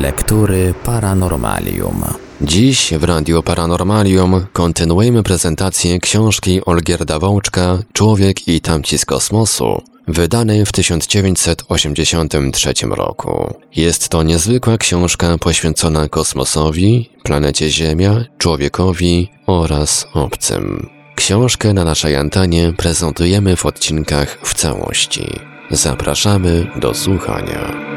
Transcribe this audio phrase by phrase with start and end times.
[0.00, 2.04] Lektury Paranormalium.
[2.40, 10.66] Dziś w Radiu Paranormalium kontynuujemy prezentację książki Olgierda Wączka Człowiek i tamci z kosmosu, wydanej
[10.66, 13.54] w 1983 roku.
[13.76, 20.88] Jest to niezwykła książka poświęcona kosmosowi, planecie Ziemia, człowiekowi oraz obcym.
[21.14, 25.26] Książkę na naszej antenie prezentujemy w odcinkach w całości.
[25.70, 27.90] Zapraszamy do słuchania.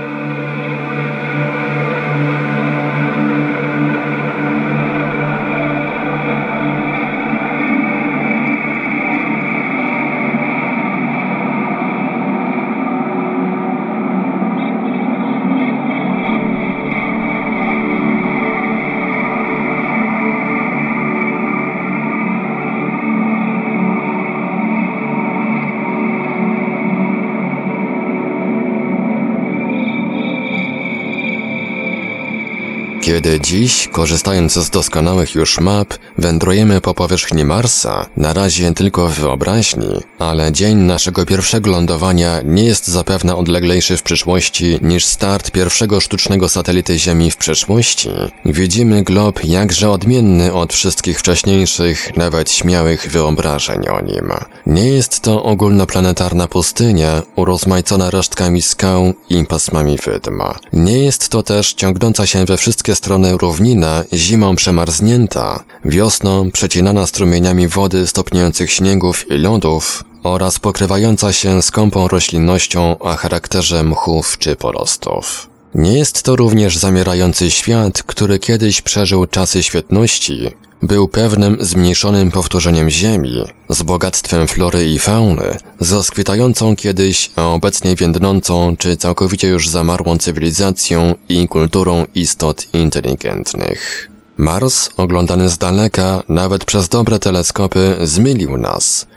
[33.13, 39.13] Kiedy dziś, korzystając z doskonałych już map, wędrujemy po powierzchni Marsa, na razie tylko w
[39.19, 46.01] wyobraźni, ale dzień naszego pierwszego lądowania nie jest zapewne odleglejszy w przyszłości niż start pierwszego
[46.01, 48.09] sztucznego satelity Ziemi w przeszłości.
[48.45, 54.31] Widzimy glob jakże odmienny od wszystkich wcześniejszych, nawet śmiałych wyobrażeń o nim.
[54.65, 60.55] Nie jest to ogólnoplanetarna pustynia, urozmaicona resztkami skał i pasmami wydma.
[60.73, 67.67] Nie jest to też ciągnąca się we wszystkie strony równina zimą przemarznięta, wiosną przecinana strumieniami
[67.67, 75.52] wody stopniujących śniegów i lodów oraz pokrywająca się skąpą roślinnością o charakterze mchów czy porostów.
[75.75, 80.49] Nie jest to również zamierający świat, który kiedyś przeżył czasy świetności,
[80.81, 87.95] był pewnym zmniejszonym powtórzeniem Ziemi, z bogactwem flory i fauny, z rozkwitającą kiedyś, a obecnie
[87.95, 94.09] więdnącą czy całkowicie już zamarłą cywilizacją i kulturą istot inteligentnych.
[94.37, 99.07] Mars, oglądany z daleka, nawet przez dobre teleskopy, zmylił nas.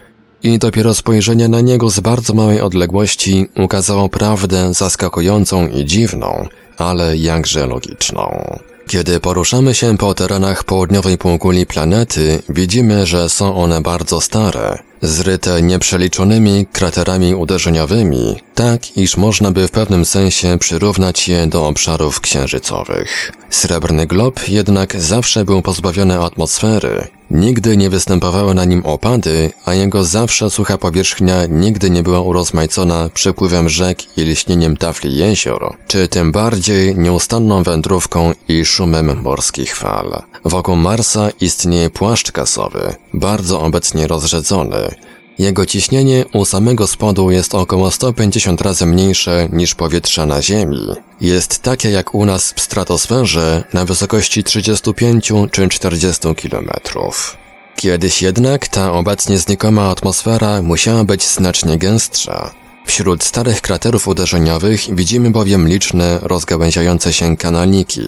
[0.42, 6.48] I dopiero spojrzenie na niego z bardzo małej odległości ukazało prawdę zaskakującą i dziwną,
[6.78, 8.56] ale jakże logiczną.
[8.86, 15.62] Kiedy poruszamy się po terenach południowej półkuli planety, widzimy, że są one bardzo stare, zryte
[15.62, 23.32] nieprzeliczonymi kraterami uderzeniowymi, tak iż można by w pewnym sensie przyrównać je do obszarów księżycowych.
[23.50, 30.04] Srebrny glob jednak zawsze był pozbawiony atmosfery, nigdy nie występowały na nim opady, a jego
[30.04, 36.32] zawsze sucha powierzchnia nigdy nie była urozmaicona przepływem rzek i lśnieniem tafli jezior, czy tym
[36.32, 40.22] bardziej nieustanną wędrówką i szumem morskich fal.
[40.44, 44.94] Wokół Marsa istnieje płaszcz gasowy, bardzo obecnie rozrzedzony,
[45.38, 50.86] jego ciśnienie u samego spodu jest około 150 razy mniejsze niż powietrza na Ziemi.
[51.20, 57.36] Jest takie jak u nas w stratosferze na wysokości 35 czy 40 kilometrów.
[57.76, 62.50] Kiedyś jednak ta obecnie znikoma atmosfera musiała być znacznie gęstsza.
[62.86, 68.00] Wśród starych kraterów uderzeniowych widzimy bowiem liczne rozgałęziające się kanalniki,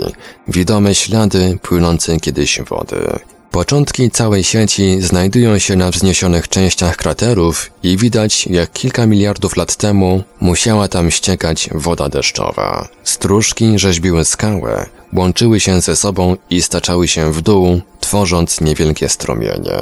[0.48, 3.18] widome ślady płynącej kiedyś wody.
[3.50, 9.76] Początki całej sieci znajdują się na wzniesionych częściach kraterów i widać, jak kilka miliardów lat
[9.76, 12.88] temu musiała tam ściekać woda deszczowa.
[13.04, 19.78] Stróżki rzeźbiły skałę, łączyły się ze sobą i staczały się w dół, tworząc niewielkie strumienie.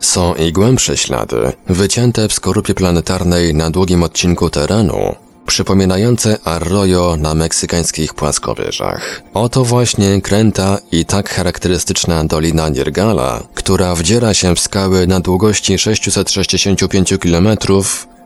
[0.00, 5.14] Są i głębsze ślady, wycięte w skorupie planetarnej na długim odcinku terenu,
[5.46, 9.22] przypominające arroyo na meksykańskich płaskowyżach.
[9.34, 15.78] Oto właśnie kręta i tak charakterystyczna Dolina Nirgala, która wdziera się w skały na długości
[15.78, 17.48] 665 km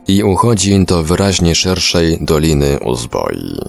[0.07, 3.59] i uchodzi do wyraźnie szerszej Doliny Uzboi.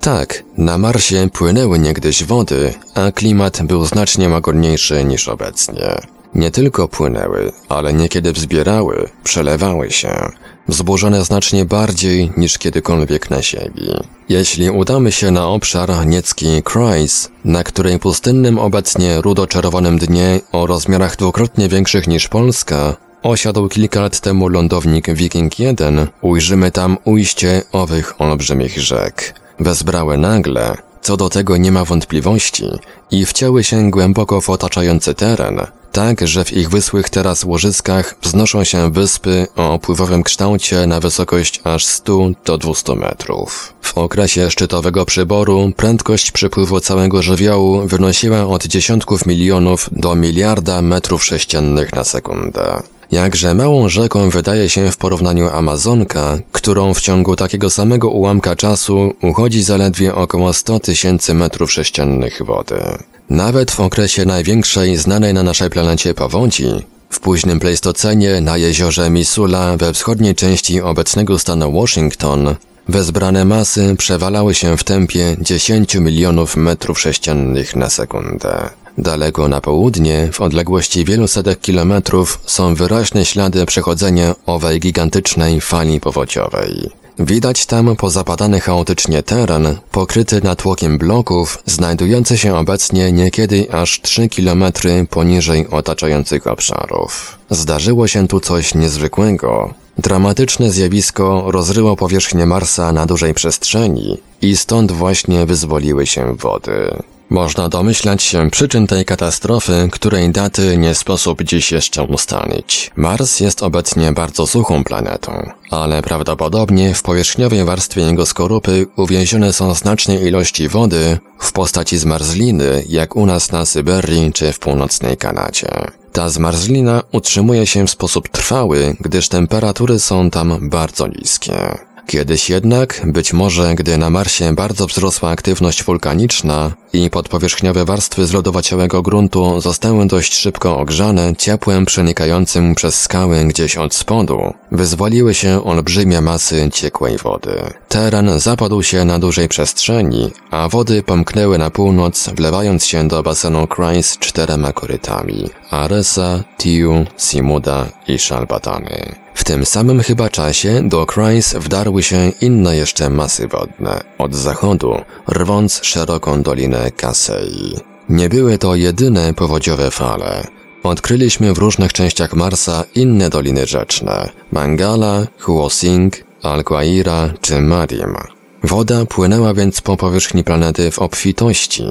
[0.00, 6.11] Tak, na Marsie płynęły niegdyś wody, a klimat był znacznie łagodniejszy niż obecnie.
[6.34, 10.28] Nie tylko płynęły, ale niekiedy wzbierały, przelewały się,
[10.68, 13.90] wzburzone znacznie bardziej niż kiedykolwiek na Ziemi.
[14.28, 21.16] Jeśli udamy się na obszar niecki Kreis, na której pustynnym obecnie rudo-czerwonym dnie o rozmiarach
[21.16, 28.20] dwukrotnie większych niż Polska, osiadł kilka lat temu lądownik Viking 1, ujrzymy tam ujście owych
[28.20, 29.40] olbrzymich rzek.
[29.60, 32.66] Wezbrały nagle, co do tego nie ma wątpliwości,
[33.10, 38.64] i wcięły się głęboko w otaczający teren, tak, że w ich wysłych teraz łożyskach wznoszą
[38.64, 43.74] się wyspy o opływowym kształcie na wysokość aż 100 do 200 metrów.
[43.82, 51.24] W okresie szczytowego przyboru prędkość przepływu całego żywiołu wynosiła od dziesiątków milionów do miliarda metrów
[51.24, 52.82] sześciennych na sekundę.
[53.12, 59.14] Jakże małą rzeką wydaje się w porównaniu Amazonka, którą w ciągu takiego samego ułamka czasu
[59.22, 62.98] uchodzi zaledwie około 100 tysięcy metrów sześciennych wody.
[63.30, 66.66] Nawet w okresie największej znanej na naszej planecie powodzi,
[67.10, 72.54] w późnym Pleistocenie na jeziorze Missoula we wschodniej części obecnego stanu Washington
[72.88, 78.70] wezbrane masy przewalały się w tempie 10 milionów metrów sześciennych na sekundę.
[78.98, 86.00] Daleko na południe, w odległości wielu setek kilometrów, są wyraźne ślady przechodzenia owej gigantycznej fali
[86.00, 87.01] powodziowej.
[87.18, 95.06] Widać tam pozapadany chaotycznie teren, pokryty natłokiem bloków, znajdujący się obecnie niekiedy aż 3 kilometry
[95.10, 97.38] poniżej otaczających obszarów.
[97.50, 99.74] Zdarzyło się tu coś niezwykłego.
[99.98, 107.02] Dramatyczne zjawisko rozryło powierzchnię Marsa na dużej przestrzeni i stąd właśnie wyzwoliły się wody.
[107.32, 112.90] Można domyślać się przyczyn tej katastrofy, której daty nie sposób dziś jeszcze ustalić.
[112.96, 119.74] Mars jest obecnie bardzo suchą planetą, ale prawdopodobnie w powierzchniowej warstwie jego skorupy uwięzione są
[119.74, 125.68] znaczne ilości wody w postaci zmarzliny, jak u nas na Syberii czy w północnej Kanadzie.
[126.12, 131.78] Ta zmarzlina utrzymuje się w sposób trwały, gdyż temperatury są tam bardzo niskie.
[132.06, 139.02] Kiedyś jednak, być może gdy na Marsie bardzo wzrosła aktywność wulkaniczna i podpowierzchniowe warstwy zlodowaciałego
[139.02, 146.20] gruntu zostały dość szybko ogrzane ciepłem przenikającym przez skały gdzieś od spodu, wyzwoliły się olbrzymie
[146.20, 147.60] masy ciekłej wody.
[147.88, 153.66] Teren zapadł się na dużej przestrzeni, a wody pomknęły na północ, wlewając się do basenu
[153.66, 159.21] Kreis czterema korytami– Aresa, Tiu, Simuda i Szalbatany.
[159.34, 164.94] W tym samym chyba czasie do Kreis wdarły się inne jeszcze masy wodne, od zachodu,
[165.28, 167.76] rwąc szeroką dolinę Kasei.
[168.08, 170.46] Nie były to jedyne powodziowe fale.
[170.82, 178.16] Odkryliśmy w różnych częściach Marsa inne doliny rzeczne– Mangala, Huosing, Alquaira czy Marim.
[178.64, 181.84] Woda płynęła więc po powierzchni planety w obfitości.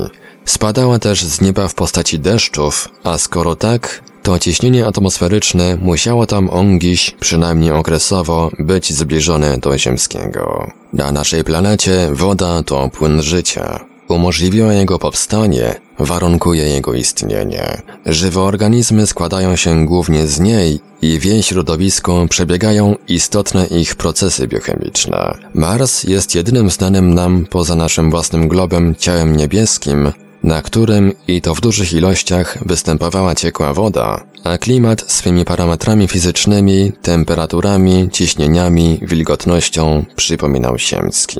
[0.45, 6.49] Spadała też z nieba w postaci deszczów, a skoro tak, to ciśnienie atmosferyczne musiało tam
[6.49, 10.71] ongiś, przynajmniej okresowo, być zbliżone do ziemskiego.
[10.93, 13.79] Na naszej planecie woda to płyn życia.
[14.07, 17.81] Umożliwiła jego powstanie, warunkuje jego istnienie.
[18.05, 24.47] Żywe organizmy składają się głównie z niej i w jej środowisku przebiegają istotne ich procesy
[24.47, 25.37] biochemiczne.
[25.53, 30.11] Mars jest jedynym znanym nam poza naszym własnym globem ciałem niebieskim,
[30.43, 36.91] na którym i to w dużych ilościach występowała ciekła woda, a klimat swymi parametrami fizycznymi,
[37.01, 41.39] temperaturami, ciśnieniami, wilgotnością przypominał ziemski.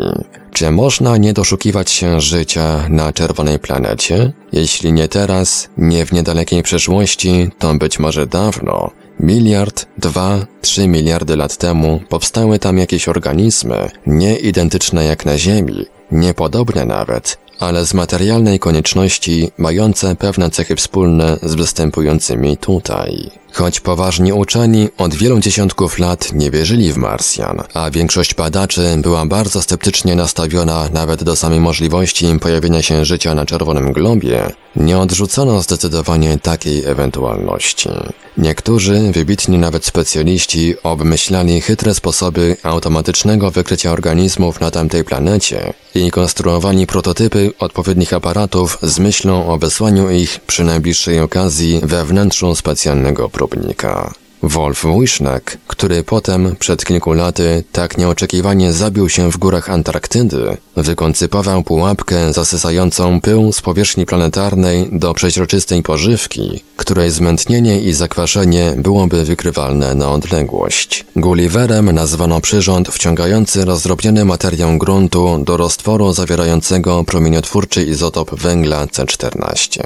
[0.54, 4.34] Czy można nie doszukiwać się życia na czerwonej planecie?
[4.52, 8.92] Jeśli nie teraz, nie w niedalekiej przeszłości, to być może dawno.
[9.20, 15.86] Miliard, dwa, trzy miliardy lat temu powstały tam jakieś organizmy, nie identyczne jak na Ziemi,
[16.12, 23.32] niepodobne nawet, ale z materialnej konieczności mające pewne cechy wspólne z występującymi tutaj.
[23.54, 29.26] Choć poważni uczeni od wielu dziesiątków lat nie wierzyli w Marsjan, a większość badaczy była
[29.26, 35.62] bardzo sceptycznie nastawiona nawet do samej możliwości pojawienia się życia na czerwonym globie, nie odrzucono
[35.62, 37.90] zdecydowanie takiej ewentualności.
[38.38, 46.88] Niektórzy, wybitni nawet specjaliści, obmyślali chytre sposoby automatycznego wykrycia organizmów na tamtej planecie i konstruowali
[46.88, 54.14] prototypy odpowiednich aparatów z myślą o wysłaniu ich przy najbliższej okazji we wnętrzu specjalnego próbnika.
[54.44, 61.64] Wolf Wisnak, który potem, przed kilku laty, tak nieoczekiwanie zabił się w górach Antarktydy, wykoncypował
[61.64, 69.96] pułapkę zasysającą pył z powierzchni planetarnej do przeźroczystej pożywki, której zmętnienie i zakwaszenie byłoby wykrywalne
[69.96, 71.06] na odległość.
[71.16, 79.82] Gulliverem nazwano przyrząd wciągający rozdrobniony materiał gruntu do roztworu zawierającego promieniotwórczy izotop węgla C14.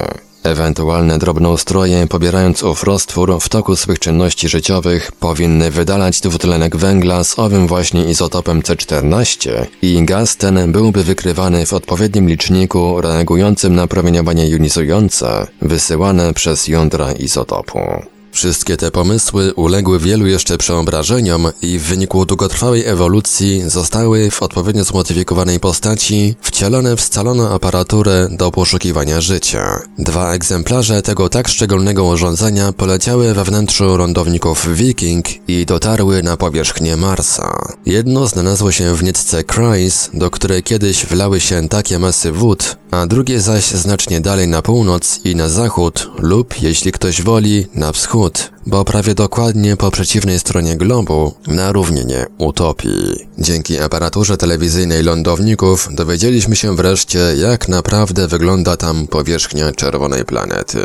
[0.45, 7.39] Ewentualne drobnoustroje, pobierając ów roztwór w toku swych czynności życiowych, powinny wydalać dwutlenek węgla z
[7.39, 14.49] owym właśnie izotopem C14 i gaz ten byłby wykrywany w odpowiednim liczniku reagującym na promieniowanie
[14.49, 17.79] jonizujące wysyłane przez jądra izotopu.
[18.35, 24.83] Wszystkie te pomysły uległy wielu jeszcze przeobrażeniom i w wyniku długotrwałej ewolucji zostały w odpowiednio
[24.83, 29.81] zmodyfikowanej postaci wcielone w scaloną aparaturę do poszukiwania życia.
[29.99, 36.97] Dwa egzemplarze tego tak szczególnego urządzenia poleciały we wnętrzu lądowników Viking i dotarły na powierzchnię
[36.97, 37.67] Marsa.
[37.85, 43.07] Jedno znalazło się w nietce Kreis, do której kiedyś wlały się takie masy wód, a
[43.07, 48.24] drugie zaś znacznie dalej na północ i na zachód lub, jeśli ktoś woli, na wschód
[48.25, 53.29] wschód, bo prawie dokładnie po przeciwnej stronie globu, na równinie utopii.
[53.39, 60.79] Dzięki aparaturze telewizyjnej lądowników dowiedzieliśmy się wreszcie, jak naprawdę wygląda tam powierzchnia czerwonej planety.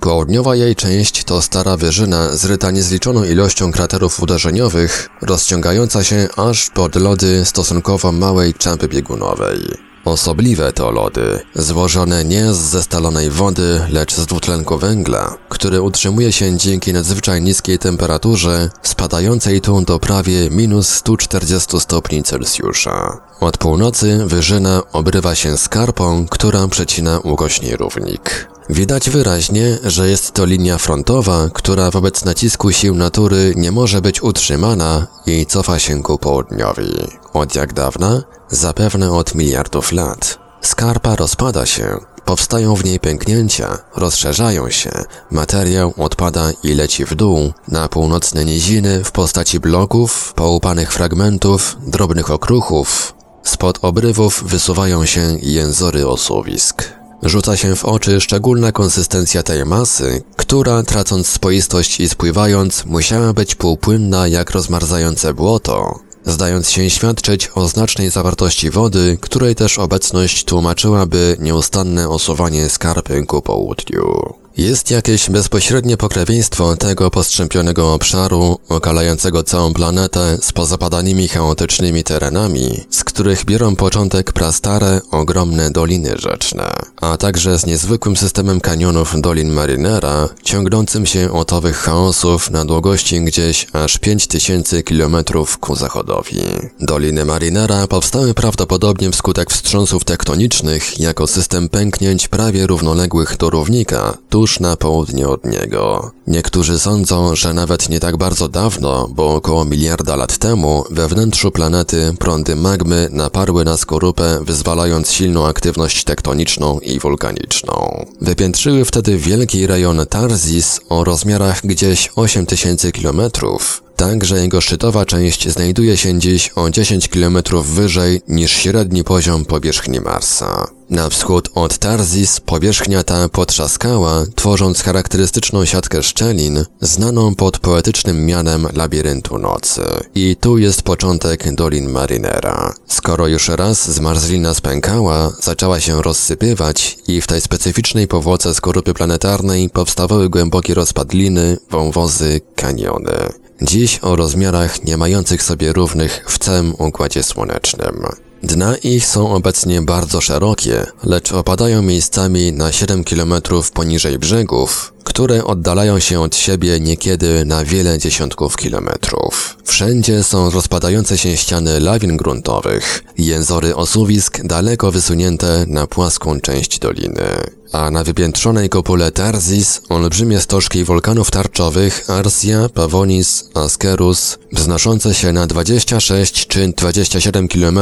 [0.00, 6.96] Południowa jej część to stara wyżyna zryta niezliczoną ilością kraterów uderzeniowych, rozciągająca się aż pod
[6.96, 9.85] lody stosunkowo małej czapy biegunowej.
[10.06, 16.56] Osobliwe to lody, złożone nie z zestalonej wody, lecz z dwutlenku węgla, który utrzymuje się
[16.56, 23.20] dzięki nadzwyczaj niskiej temperaturze, spadającej tu do prawie minus 140 stopni Celsjusza.
[23.40, 28.48] Od północy wyżyna obrywa się skarpą, która przecina ukośni równik.
[28.70, 34.22] Widać wyraźnie, że jest to linia frontowa, która wobec nacisku sił natury nie może być
[34.22, 36.92] utrzymana i cofa się ku południowi.
[37.32, 38.22] Od jak dawna?
[38.48, 40.38] Zapewne od miliardów lat.
[40.60, 44.90] Skarpa rozpada się, powstają w niej pęknięcia, rozszerzają się,
[45.30, 52.30] materiał odpada i leci w dół, na północne niziny w postaci bloków, poupanych fragmentów, drobnych
[52.30, 53.14] okruchów.
[53.42, 56.95] Spod obrywów wysuwają się jęzory osuwisk.
[57.22, 63.54] Rzuca się w oczy szczególna konsystencja tej masy, która, tracąc swoistość i spływając, musiała być
[63.54, 71.36] półpłynna jak rozmarzające błoto, zdając się świadczyć o znacznej zawartości wody, której też obecność tłumaczyłaby
[71.40, 74.34] nieustanne osuwanie skarpy ku południu.
[74.56, 83.04] Jest jakieś bezpośrednie pokrewieństwo tego postrzępionego obszaru, okalającego całą planetę z pozapadanymi chaotycznymi terenami, z
[83.04, 90.28] których biorą początek prastare, ogromne doliny rzeczne, a także z niezwykłym systemem kanionów Dolin Marinera,
[90.42, 95.16] ciągnącym się od owych chaosów na długości gdzieś aż 5000 km
[95.60, 96.42] ku zachodowi.
[96.80, 104.45] Doliny Marinera powstały prawdopodobnie wskutek wstrząsów tektonicznych jako system pęknięć prawie równoległych do równika, tuż
[104.60, 106.10] na południe od niego.
[106.26, 111.50] Niektórzy sądzą, że nawet nie tak bardzo dawno, bo około miliarda lat temu, we wnętrzu
[111.50, 118.06] planety prądy magmy naparły na skorupę, wyzwalając silną aktywność tektoniczną i wulkaniczną.
[118.20, 125.48] Wypiętrzyły wtedy wielki rejon Tarzis o rozmiarach gdzieś 8000 kilometrów, tak że jego szczytowa część
[125.48, 130.66] znajduje się dziś o 10 km wyżej niż średni poziom powierzchni Marsa.
[130.90, 138.66] Na wschód od Tarzis powierzchnia ta potrzaskała, tworząc charakterystyczną siatkę szczelin, znaną pod poetycznym mianem
[138.74, 139.82] labiryntu nocy.
[140.14, 142.74] I tu jest początek Dolin Marinera.
[142.86, 149.70] Skoro już raz zmarzlina spękała, zaczęła się rozsypywać i w tej specyficznej powłoce skorupy planetarnej
[149.70, 153.45] powstawały głębokie rozpadliny, wąwozy, kaniony.
[153.62, 158.06] Dziś o rozmiarach nie mających sobie równych w całym Układzie Słonecznym.
[158.42, 163.34] Dna ich są obecnie bardzo szerokie, lecz opadają miejscami na 7 km
[163.74, 169.56] poniżej brzegów, które oddalają się od siebie niekiedy na wiele dziesiątków kilometrów.
[169.64, 177.26] Wszędzie są rozpadające się ściany lawin gruntowych, jęzory osuwisk daleko wysunięte na płaską część doliny.
[177.72, 185.46] A na wypiętrzonej kopule Tarzis olbrzymie stożki wulkanów tarczowych Arsia, Pavonis, Askerus, wznoszące się na
[185.46, 187.78] 26 czy 27 km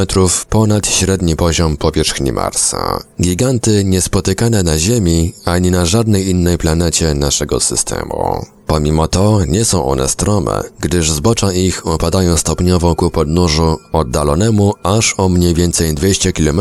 [0.49, 3.01] ponad średni poziom powierzchni Marsa.
[3.23, 8.47] Giganty niespotykane na Ziemi ani na żadnej innej planecie naszego systemu.
[8.67, 15.15] Pomimo to nie są one strome, gdyż zbocza ich opadają stopniowo ku podnóżu oddalonemu aż
[15.19, 16.61] o mniej więcej 200 km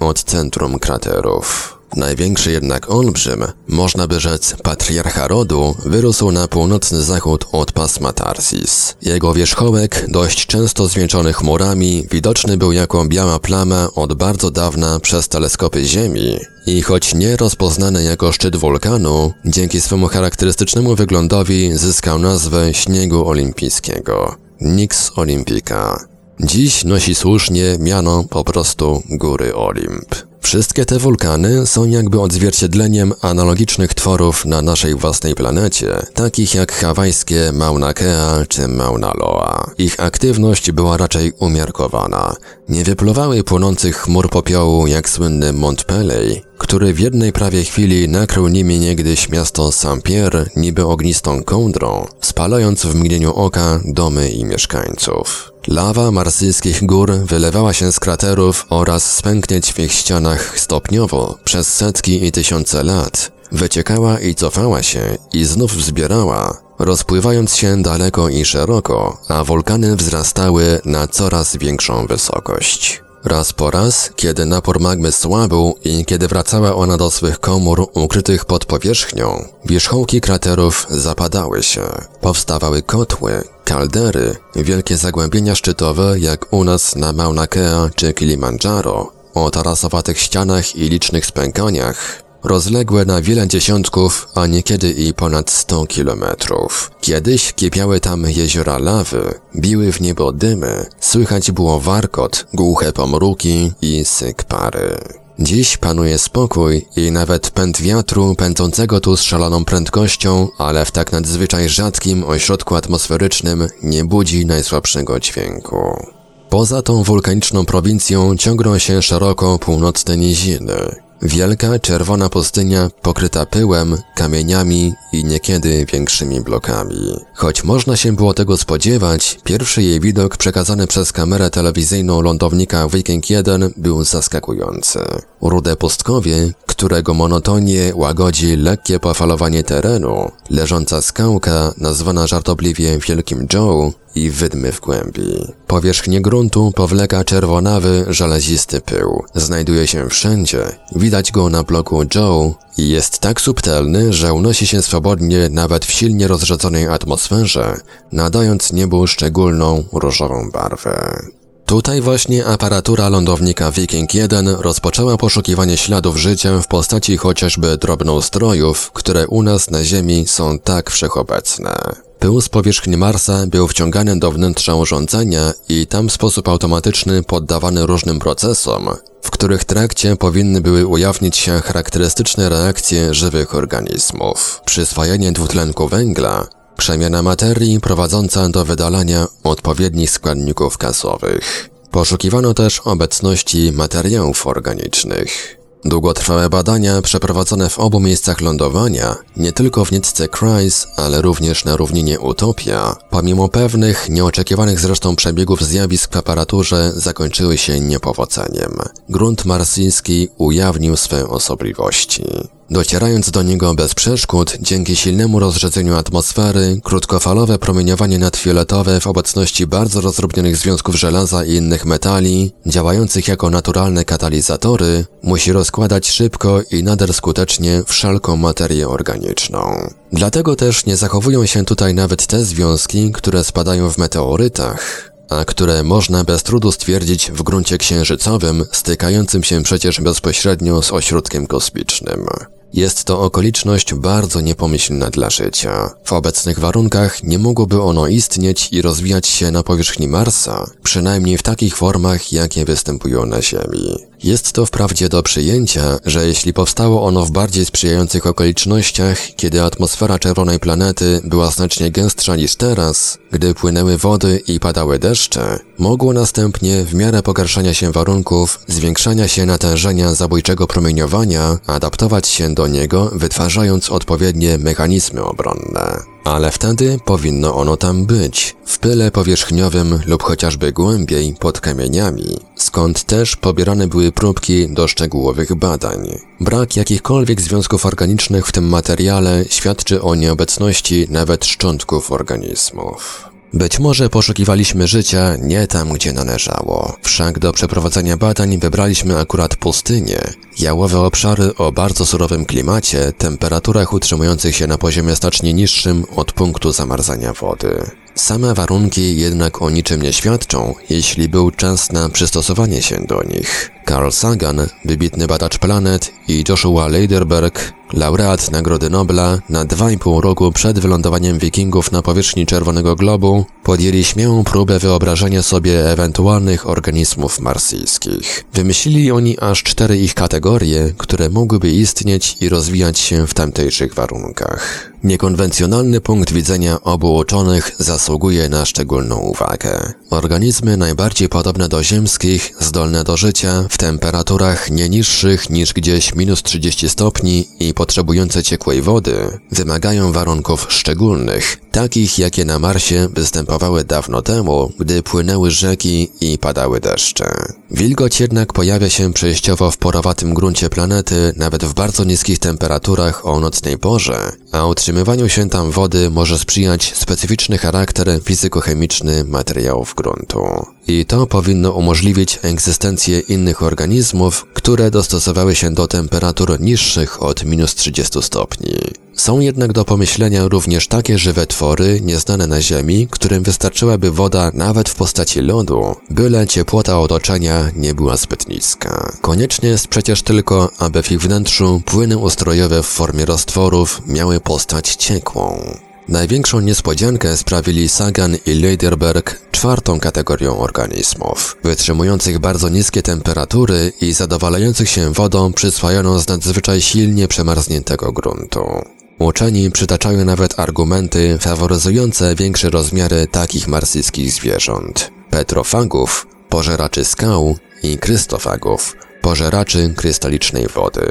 [0.00, 1.77] od centrum kraterów.
[1.96, 8.96] Największy jednak olbrzym, można by rzec patriarcha rodu, wyrósł na północny zachód od pasma Tarsis.
[9.02, 15.28] Jego wierzchołek, dość często zwieńczony chmurami, widoczny był jako biała plama od bardzo dawna przez
[15.28, 22.74] teleskopy Ziemi i choć nie rozpoznany jako szczyt wulkanu, dzięki swemu charakterystycznemu wyglądowi zyskał nazwę
[22.74, 24.36] śniegu olimpijskiego.
[24.60, 26.06] Nix Olympica.
[26.40, 30.27] Dziś nosi słusznie miano po prostu Góry Olimp.
[30.40, 37.52] Wszystkie te wulkany są jakby odzwierciedleniem analogicznych tworów na naszej własnej planecie, takich jak hawajskie
[37.52, 39.70] Mauna Kea czy Mauna Loa.
[39.78, 42.36] Ich aktywność była raczej umiarkowana.
[42.68, 48.48] Nie wypluwały płonących chmur popiołu jak słynny Mont Pelej, który w jednej prawie chwili nakrył
[48.48, 55.52] nimi niegdyś miasto Saint-Pierre niby ognistą kołdrą, spalając w mgnieniu oka domy i mieszkańców.
[55.70, 62.26] Lawa marsyjskich gór wylewała się z kraterów oraz spęknieć w ich ścianach stopniowo przez setki
[62.26, 63.32] i tysiące lat.
[63.52, 70.80] Wyciekała i cofała się i znów wzbierała, rozpływając się daleko i szeroko, a wulkany wzrastały
[70.84, 73.07] na coraz większą wysokość.
[73.28, 78.44] Raz po raz, kiedy napór magmy słabł i kiedy wracała ona do swych komór ukrytych
[78.44, 81.82] pod powierzchnią, wierzchołki kraterów zapadały się.
[82.20, 89.50] Powstawały kotły, kaldery, wielkie zagłębienia szczytowe jak u nas na Mauna Kea czy Kilimandżaro, o
[89.50, 96.90] tarasowatych ścianach i licznych spękaniach, rozległe na wiele dziesiątków, a niekiedy i ponad sto kilometrów.
[97.00, 104.04] Kiedyś kipiały tam jeziora lawy, biły w niebo dymy, słychać było warkot, głuche pomruki i
[104.04, 104.98] syk pary.
[105.40, 111.12] Dziś panuje spokój i nawet pęd wiatru pędzącego tu z szaloną prędkością, ale w tak
[111.12, 116.06] nadzwyczaj rzadkim ośrodku atmosferycznym nie budzi najsłabszego dźwięku.
[116.50, 121.07] Poza tą wulkaniczną prowincją ciągną się szeroko północne niziny.
[121.22, 127.16] Wielka, czerwona pustynia pokryta pyłem, kamieniami i niekiedy większymi blokami.
[127.34, 133.30] Choć można się było tego spodziewać, pierwszy jej widok przekazany przez kamerę telewizyjną lądownika Viking
[133.30, 134.98] 1 był zaskakujący.
[135.42, 144.30] Rude pustkowie, którego monotonię łagodzi lekkie pofalowanie terenu, leżąca skałka nazwana żartobliwie Wielkim Joe i
[144.30, 145.52] wydmy w głębi.
[145.66, 149.24] Powierzchnię gruntu powleka czerwonawy, żelazisty pył.
[149.34, 150.58] Znajduje się wszędzie.
[150.96, 155.92] Widać go na bloku Joe i jest tak subtelny, że unosi się swobodnie nawet w
[155.92, 157.76] silnie rozrzedzonej atmosferze,
[158.12, 161.22] nadając niebu szczególną różową barwę.
[161.68, 169.26] Tutaj właśnie aparatura lądownika Viking 1 rozpoczęła poszukiwanie śladów życia w postaci chociażby drobnoustrojów, które
[169.26, 171.76] u nas na Ziemi są tak wszechobecne.
[172.18, 177.86] Pył z powierzchni Marsa był wciągany do wnętrza urządzenia i tam w sposób automatyczny poddawany
[177.86, 178.88] różnym procesom,
[179.22, 184.60] w których trakcie powinny były ujawnić się charakterystyczne reakcje żywych organizmów.
[184.64, 186.46] Przyswajanie dwutlenku węgla,
[186.78, 191.70] przemiana materii prowadząca do wydalania odpowiednich składników gazowych.
[191.90, 195.58] Poszukiwano też obecności materiałów organicznych.
[195.84, 201.76] Długotrwałe badania przeprowadzone w obu miejscach lądowania, nie tylko w Nitce Kreis, ale również na
[201.76, 208.72] równinie Utopia, pomimo pewnych, nieoczekiwanych zresztą przebiegów zjawisk w aparaturze, zakończyły się niepowodzeniem.
[209.08, 212.24] Grunt marsyjski ujawnił swe osobliwości.
[212.70, 220.00] Docierając do niego bez przeszkód, dzięki silnemu rozrzedzeniu atmosfery, krótkofalowe promieniowanie nadfioletowe w obecności bardzo
[220.00, 227.14] rozdrobnionych związków żelaza i innych metali, działających jako naturalne katalizatory, musi rozkładać szybko i nader
[227.14, 229.90] skutecznie wszelką materię organiczną.
[230.12, 235.82] Dlatego też nie zachowują się tutaj nawet te związki, które spadają w meteorytach, a które
[235.82, 242.26] można bez trudu stwierdzić w gruncie księżycowym, stykającym się przecież bezpośrednio z ośrodkiem kosmicznym.
[242.72, 245.90] Jest to okoliczność bardzo niepomyślna dla życia.
[246.04, 251.42] W obecnych warunkach nie mogłoby ono istnieć i rozwijać się na powierzchni Marsa, przynajmniej w
[251.42, 253.98] takich formach, jakie występują na Ziemi.
[254.22, 260.18] Jest to wprawdzie do przyjęcia, że jeśli powstało ono w bardziej sprzyjających okolicznościach, kiedy atmosfera
[260.18, 266.84] czerwonej planety była znacznie gęstsza niż teraz, gdy płynęły wody i padały deszcze, mogło następnie
[266.84, 273.90] w miarę pogarszania się warunków, zwiększania się natężenia zabójczego promieniowania, adaptować się do niego, wytwarzając
[273.90, 276.17] odpowiednie mechanizmy obronne.
[276.28, 283.04] Ale wtedy powinno ono tam być, w pyle powierzchniowym lub chociażby głębiej pod kamieniami, skąd
[283.04, 286.18] też pobierane były próbki do szczegółowych badań.
[286.40, 293.27] Brak jakichkolwiek związków organicznych w tym materiale świadczy o nieobecności nawet szczątków organizmów.
[293.52, 296.96] Być może poszukiwaliśmy życia nie tam, gdzie należało.
[297.02, 300.20] Wszak do przeprowadzenia badań wybraliśmy akurat pustynię,
[300.58, 306.72] jałowe obszary o bardzo surowym klimacie, temperaturach utrzymujących się na poziomie znacznie niższym od punktu
[306.72, 307.90] zamarzania wody.
[308.14, 313.70] Same warunki jednak o niczym nie świadczą, jeśli był czas na przystosowanie się do nich.
[313.88, 320.20] Carl Sagan, wybitny badacz planet i Joshua Leiderberg, laureat Nagrody Nobla, na dwa i pół
[320.20, 327.40] roku przed wylądowaniem wikingów na powierzchni Czerwonego Globu, podjęli śmiałą próbę wyobrażenia sobie ewentualnych organizmów
[327.40, 328.44] marsyjskich.
[328.54, 334.92] Wymyślili oni aż cztery ich kategorie, które mogłyby istnieć i rozwijać się w tamtejszych warunkach.
[335.04, 339.92] Niekonwencjonalny punkt widzenia obu uczonych zasługuje na szczególną uwagę.
[340.10, 346.42] Organizmy najbardziej podobne do ziemskich, zdolne do życia w temperaturach nie niższych niż gdzieś minus
[346.42, 354.22] 30 stopni i potrzebujące ciekłej wody, wymagają warunków szczególnych, takich jakie na Marsie występowały dawno
[354.22, 357.24] temu, gdy płynęły rzeki i padały deszcze.
[357.70, 363.40] Wilgoć jednak pojawia się przejściowo w porowatym gruncie planety, nawet w bardzo niskich temperaturach o
[363.40, 370.66] nocnej porze, a utrzymywaniu się tam wody może sprzyjać specyficzny charakter fizykochemiczny materiałów gruntu.
[370.86, 377.74] I to powinno umożliwić egzystencję innych organizmów, które dostosowały się do temperatur niższych od minus
[377.74, 378.74] 30 stopni.
[379.18, 384.88] Są jednak do pomyślenia również takie żywe twory nieznane na Ziemi, którym wystarczyłaby woda nawet
[384.88, 389.12] w postaci lodu, byle ciepłota otoczenia nie była zbyt niska.
[389.20, 394.94] Koniecznie jest przecież tylko, aby w ich wnętrzu płyny ustrojowe w formie roztworów miały postać
[394.94, 395.76] ciekłą.
[396.08, 404.90] Największą niespodziankę sprawili Sagan i Leiderberg czwartą kategorią organizmów, wytrzymujących bardzo niskie temperatury i zadowalających
[404.90, 408.97] się wodą przyswajoną z nadzwyczaj silnie przemarzniętego gruntu.
[409.18, 415.10] Uczeni przytaczają nawet argumenty faworyzujące większe rozmiary takich marsyjskich zwierząt.
[415.30, 421.10] Petrofagów, pożeraczy skał i krystofagów, pożeraczy krystalicznej wody.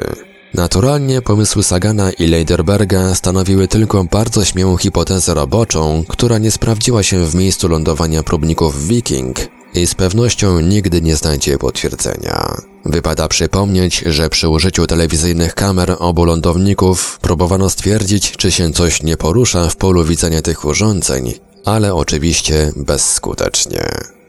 [0.54, 7.26] Naturalnie pomysły Sagana i Leiderberga stanowiły tylko bardzo śmiałą hipotezę roboczą, która nie sprawdziła się
[7.26, 9.38] w miejscu lądowania próbników Viking
[9.74, 12.56] i z pewnością nigdy nie znajdzie potwierdzenia.
[12.84, 19.16] Wypada przypomnieć, że przy użyciu telewizyjnych kamer obu lądowników próbowano stwierdzić, czy się coś nie
[19.16, 23.84] porusza w polu widzenia tych urządzeń, ale oczywiście bezskutecznie.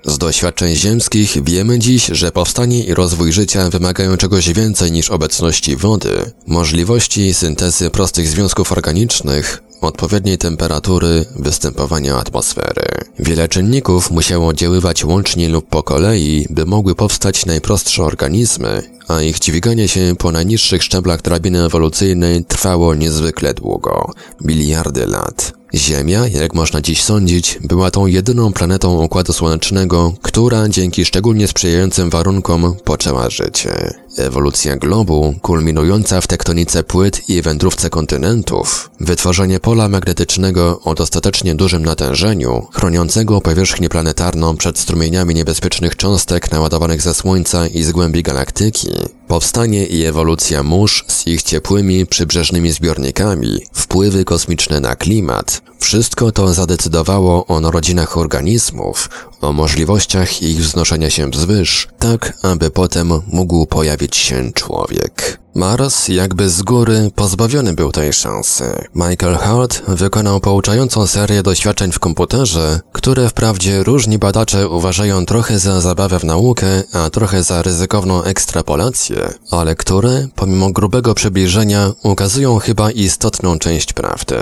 [0.05, 5.75] Z doświadczeń ziemskich wiemy dziś, że powstanie i rozwój życia wymagają czegoś więcej niż obecności
[5.75, 12.87] wody, możliwości syntezy prostych związków organicznych, odpowiedniej temperatury, występowania atmosfery.
[13.19, 19.39] Wiele czynników musiało oddziaływać łącznie lub po kolei, by mogły powstać najprostsze organizmy, a ich
[19.39, 25.59] dźwiganie się po najniższych szczeblach drabiny ewolucyjnej trwało niezwykle długo miliardy lat.
[25.73, 32.09] Ziemia, jak można dziś sądzić, była tą jedyną planetą Układu Słonecznego, która dzięki szczególnie sprzyjającym
[32.09, 33.93] warunkom poczęła życie.
[34.19, 41.85] Ewolucja globu, kulminująca w tektonice płyt i wędrówce kontynentów, wytworzenie pola magnetycznego o dostatecznie dużym
[41.85, 48.87] natężeniu, chroniącego powierzchnię planetarną przed strumieniami niebezpiecznych cząstek naładowanych ze Słońca i z głębi galaktyki,
[49.29, 56.53] powstanie i ewolucja mórz z ich ciepłymi, przybrzeżnymi zbiornikami, wpływy kosmiczne na klimat, wszystko to
[56.53, 59.09] zadecydowało o narodzinach organizmów,
[59.41, 65.39] o możliwościach ich wznoszenia się wzwyż, tak aby potem mógł pojawić się człowiek.
[65.59, 68.63] Mars jakby z góry pozbawiony był tej szansy.
[68.95, 75.81] Michael Hart wykonał pouczającą serię doświadczeń w komputerze, które wprawdzie różni badacze uważają trochę za
[75.81, 82.91] zabawę w naukę, a trochę za ryzykowną ekstrapolację, ale które, pomimo grubego przybliżenia, ukazują chyba
[82.91, 84.35] istotną część prawdy.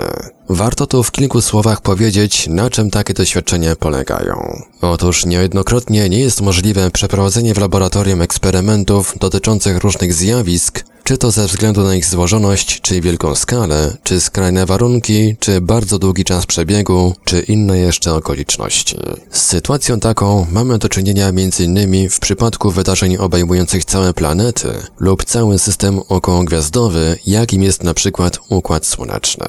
[0.50, 4.62] Warto tu w kilku słowach powiedzieć, na czym takie doświadczenia polegają.
[4.80, 11.46] Otóż niejednokrotnie nie jest możliwe przeprowadzenie w laboratorium eksperymentów dotyczących różnych zjawisk, czy to ze
[11.46, 17.14] względu na ich złożoność, czy wielką skalę, czy skrajne warunki, czy bardzo długi czas przebiegu,
[17.24, 18.96] czy inne jeszcze okoliczności.
[19.30, 22.10] Z sytuacją taką mamy do czynienia m.in.
[22.10, 28.86] w przypadku wydarzeń obejmujących całe planety lub cały system okołogwiazdowy, jakim jest na przykład Układ
[28.86, 29.46] Słoneczny.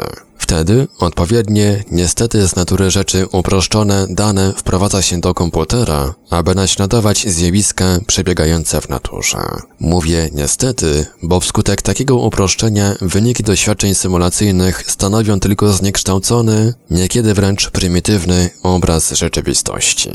[0.50, 8.00] Wtedy odpowiednie, niestety z natury rzeczy uproszczone dane wprowadza się do komputera, aby naśladować zjawiska
[8.08, 9.38] przebiegające w naturze.
[9.80, 18.50] Mówię niestety, bo wskutek takiego uproszczenia wyniki doświadczeń symulacyjnych stanowią tylko zniekształcony, niekiedy wręcz prymitywny
[18.64, 20.12] obraz rzeczywistości.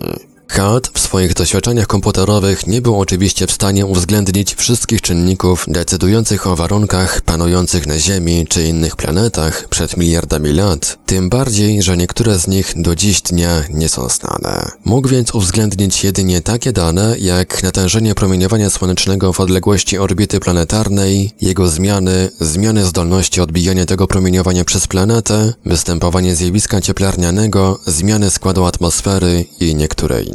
[0.49, 6.57] Hart w swoich doświadczeniach komputerowych nie był oczywiście w stanie uwzględnić wszystkich czynników decydujących o
[6.57, 12.49] warunkach panujących na Ziemi czy innych planetach przed miliardami lat, tym bardziej, że niektóre z
[12.49, 14.71] nich do dziś dnia nie są znane.
[14.85, 21.69] Mógł więc uwzględnić jedynie takie dane jak natężenie promieniowania słonecznego w odległości orbity planetarnej, jego
[21.69, 29.75] zmiany, zmiany zdolności odbijania tego promieniowania przez planetę, występowanie zjawiska cieplarnianego, zmiany składu atmosfery i
[29.75, 30.34] niektóre inne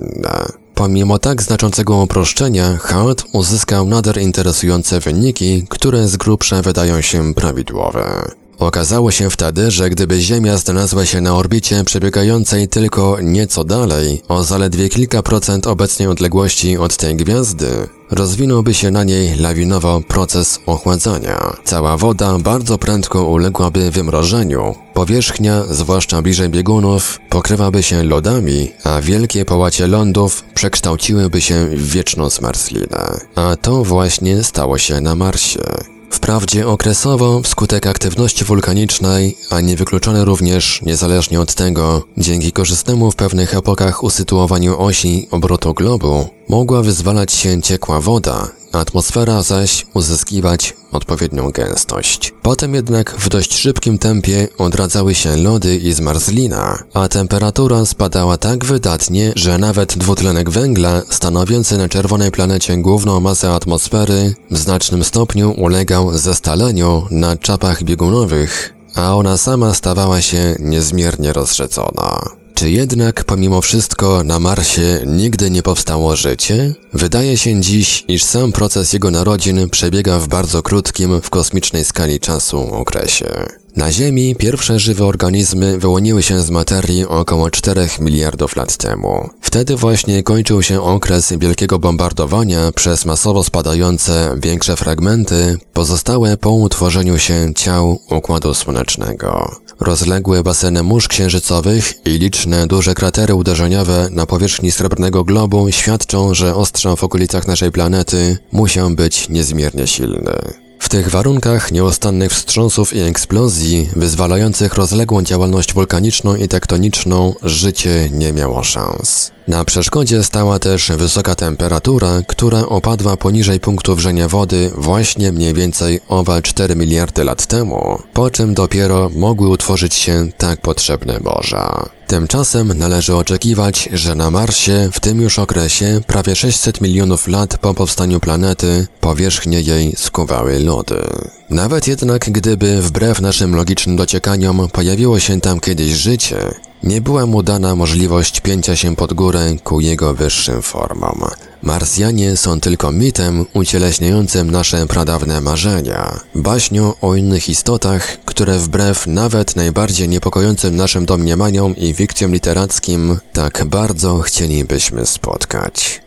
[0.76, 8.32] Pomimo tak znaczącego uproszczenia, Hart uzyskał nader interesujące wyniki, które z grubsza wydają się prawidłowe.
[8.60, 14.44] Okazało się wtedy, że gdyby Ziemia znalazła się na orbicie przebiegającej tylko nieco dalej, o
[14.44, 21.54] zaledwie kilka procent obecnej odległości od tej gwiazdy, rozwinąłby się na niej lawinowo proces ochładzania.
[21.64, 24.76] Cała woda bardzo prędko uległaby wymrożeniu.
[24.94, 32.30] Powierzchnia, zwłaszcza bliżej biegunów, pokrywaby się lodami, a wielkie połacie lądów przekształciłyby się w wieczną
[32.30, 33.20] zmarzlinę.
[33.36, 35.99] A to właśnie stało się na Marsie.
[36.30, 43.56] Wprawdzie okresowo wskutek aktywności wulkanicznej, a niewykluczone również, niezależnie od tego, dzięki korzystnemu w pewnych
[43.56, 52.34] epokach usytuowaniu osi obrotu globu, mogła wyzwalać się ciekła woda, atmosfera zaś uzyskiwać odpowiednią gęstość.
[52.42, 58.66] Potem jednak w dość szybkim tempie odradzały się lody i zmarzlina, a temperatura spadała tak
[58.66, 65.52] wydatnie, że nawet dwutlenek węgla, stanowiący na czerwonej planecie główną masę atmosfery, w znacznym stopniu
[65.52, 72.39] ulegał zestaleniu na czapach biegunowych, a ona sama stawała się niezmiernie rozrzedzona.
[72.60, 76.74] Czy jednak pomimo wszystko na Marsie nigdy nie powstało życie?
[76.94, 82.20] Wydaje się dziś, iż sam proces jego narodzin przebiega w bardzo krótkim w kosmicznej skali
[82.20, 83.59] czasu okresie.
[83.76, 89.30] Na Ziemi pierwsze żywe organizmy wyłoniły się z materii około 4 miliardów lat temu.
[89.42, 97.18] Wtedy właśnie kończył się okres wielkiego bombardowania przez masowo spadające większe fragmenty pozostałe po utworzeniu
[97.18, 99.56] się ciał Układu Słonecznego.
[99.80, 106.56] Rozległe baseny mórz księżycowych i liczne duże kratery uderzeniowe na powierzchni srebrnego globu świadczą, że
[106.56, 110.69] ostrzał w okolicach naszej planety musiał być niezmiernie silny.
[110.80, 118.34] W tych warunkach nieustannych wstrząsów i eksplozji, wyzwalających rozległą działalność wulkaniczną i tektoniczną, życie nie
[118.34, 119.32] miało szans.
[119.50, 126.00] Na przeszkodzie stała też wysoka temperatura, która opadła poniżej punktu wrzenia wody właśnie mniej więcej
[126.08, 131.90] owe 4 miliardy lat temu, po czym dopiero mogły utworzyć się tak potrzebne morza.
[132.08, 137.74] Tymczasem należy oczekiwać, że na Marsie w tym już okresie, prawie 600 milionów lat po
[137.74, 141.02] powstaniu planety, powierzchnie jej skuwały lody.
[141.50, 147.44] Nawet jednak gdyby wbrew naszym logicznym dociekaniom pojawiło się tam kiedyś życie, nie była mu
[147.44, 151.22] dana możliwość pięcia się pod górę ku jego wyższym formom.
[151.62, 159.56] Marsjanie są tylko mitem ucieleśniającym nasze pradawne marzenia, baśnią o innych istotach, które wbrew nawet
[159.56, 166.02] najbardziej niepokojącym naszym domniemaniom i fikcjom literackim tak bardzo chcielibyśmy spotkać.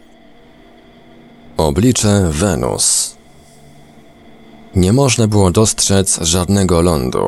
[1.57, 3.15] Oblicze Wenus
[4.77, 7.27] Nie można było dostrzec żadnego lądu.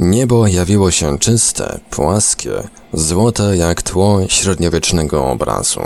[0.00, 2.50] Niebo jawiło się czyste, płaskie,
[2.92, 5.80] złote jak tło średniowiecznego obrazu.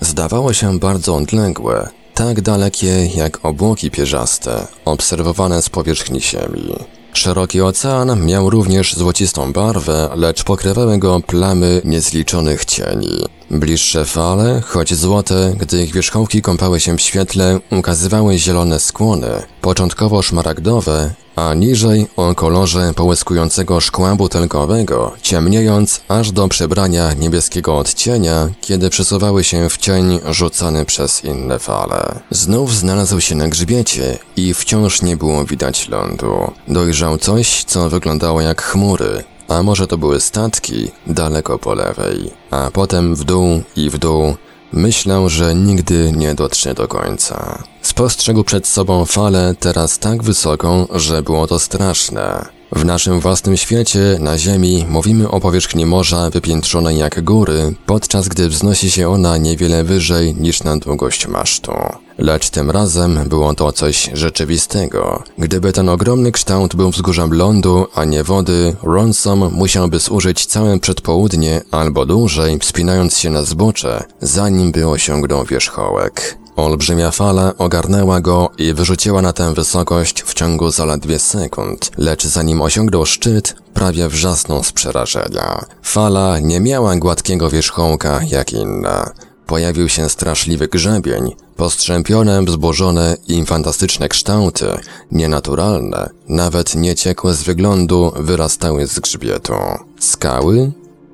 [0.00, 6.74] Zdawało się bardzo odległe, tak dalekie jak obłoki pierzaste, obserwowane z powierzchni Ziemi.
[7.12, 13.24] Szeroki ocean miał również złocistą barwę, lecz pokrywały go plamy niezliczonych cieni.
[13.50, 20.22] Bliższe fale, choć złote, gdy ich wierzchołki kąpały się w świetle, ukazywały zielone skłony, początkowo
[20.22, 28.90] szmaragdowe, a niżej o kolorze połyskującego szkła butelkowego, ciemniejąc aż do przebrania niebieskiego odcienia, kiedy
[28.90, 32.20] przesuwały się w cień rzucany przez inne fale.
[32.30, 36.52] Znów znalazł się na grzbiecie i wciąż nie było widać lądu.
[36.68, 42.70] Dojrzał coś, co wyglądało jak chmury, a może to były statki daleko po lewej, a
[42.72, 44.36] potem w dół i w dół.
[44.72, 47.62] Myślał, że nigdy nie dotrze do końca.
[47.84, 52.46] Spostrzegł przed sobą falę teraz tak wysoką, że było to straszne.
[52.72, 58.48] W naszym własnym świecie, na Ziemi, mówimy o powierzchni morza wypiętrzonej jak góry, podczas gdy
[58.48, 61.72] wznosi się ona niewiele wyżej niż na długość masztu.
[62.18, 65.22] Lecz tym razem było to coś rzeczywistego.
[65.38, 71.62] Gdyby ten ogromny kształt był wzgórzem lądu, a nie wody, Ronsom musiałby zużyć całe przedpołudnie
[71.70, 76.43] albo dłużej, wspinając się na zbocze, zanim by osiągnął wierzchołek.
[76.56, 82.62] Olbrzymia fala ogarnęła go i wyrzuciła na tę wysokość w ciągu zaledwie sekund, lecz zanim
[82.62, 85.64] osiągnął szczyt, prawie wrzasnął z przerażenia.
[85.82, 89.10] Fala nie miała gładkiego wierzchołka jak inna.
[89.46, 94.66] Pojawił się straszliwy grzebień, postrzępione, wzburzone i fantastyczne kształty,
[95.12, 99.54] nienaturalne, nawet nieciekłe z wyglądu, wyrastały z grzbietu.
[100.00, 100.72] Skały?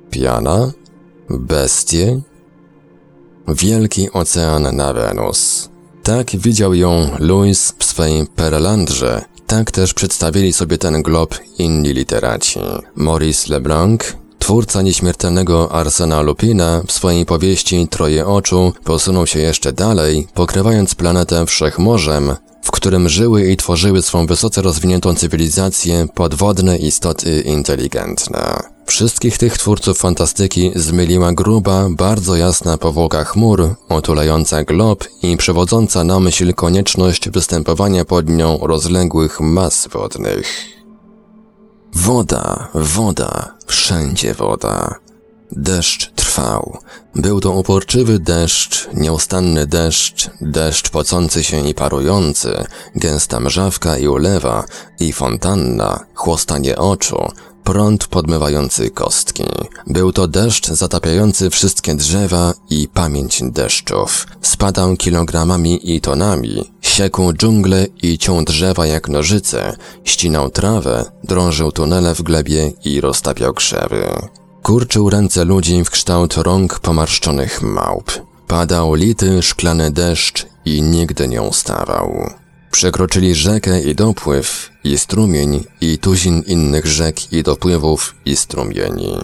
[0.09, 0.71] Piana?
[1.29, 2.21] Bestie?
[3.47, 5.69] Wielki ocean na Wenus.
[6.03, 12.59] Tak widział ją Louis w swej Perelandrze, tak też przedstawili sobie ten glob inni literaci.
[12.95, 14.01] Maurice Leblanc,
[14.39, 21.45] twórca nieśmiertelnego Arsena Lupina, w swojej powieści Troje Oczu posunął się jeszcze dalej, pokrywając planetę
[21.45, 28.70] wszechmorzem, w którym żyły i tworzyły swą wysoce rozwiniętą cywilizację podwodne istoty inteligentne.
[28.91, 36.19] Wszystkich tych twórców fantastyki zmyliła gruba, bardzo jasna powłoka chmur, otulająca glob i przewodząca na
[36.19, 40.65] myśl konieczność występowania pod nią rozległych mas wodnych.
[41.93, 44.95] Woda, woda, wszędzie woda.
[45.51, 46.77] Deszcz trwa trwał.
[47.15, 52.63] Był to uporczywy deszcz, nieustanny deszcz, deszcz pocący się i parujący,
[52.95, 54.65] gęsta mrzawka i ulewa,
[54.99, 57.31] i fontanna, chłostanie oczu,
[57.63, 59.43] prąd podmywający kostki.
[59.87, 64.27] Był to deszcz zatapiający wszystkie drzewa i pamięć deszczów.
[64.41, 72.15] Spadał kilogramami i tonami, siekł dżungle i ciął drzewa jak nożyce, ścinał trawę, drążył tunele
[72.15, 74.05] w glebie i roztapiał krzewy.
[74.63, 78.11] Kurczył ręce ludzi w kształt rąk pomarszczonych małp.
[78.47, 82.40] Padał lity szklany deszcz i nigdy nie ustawał.
[82.71, 89.17] Przekroczyli rzekę i dopływ, i strumień, i tuzin innych rzek i dopływów, i strumieni.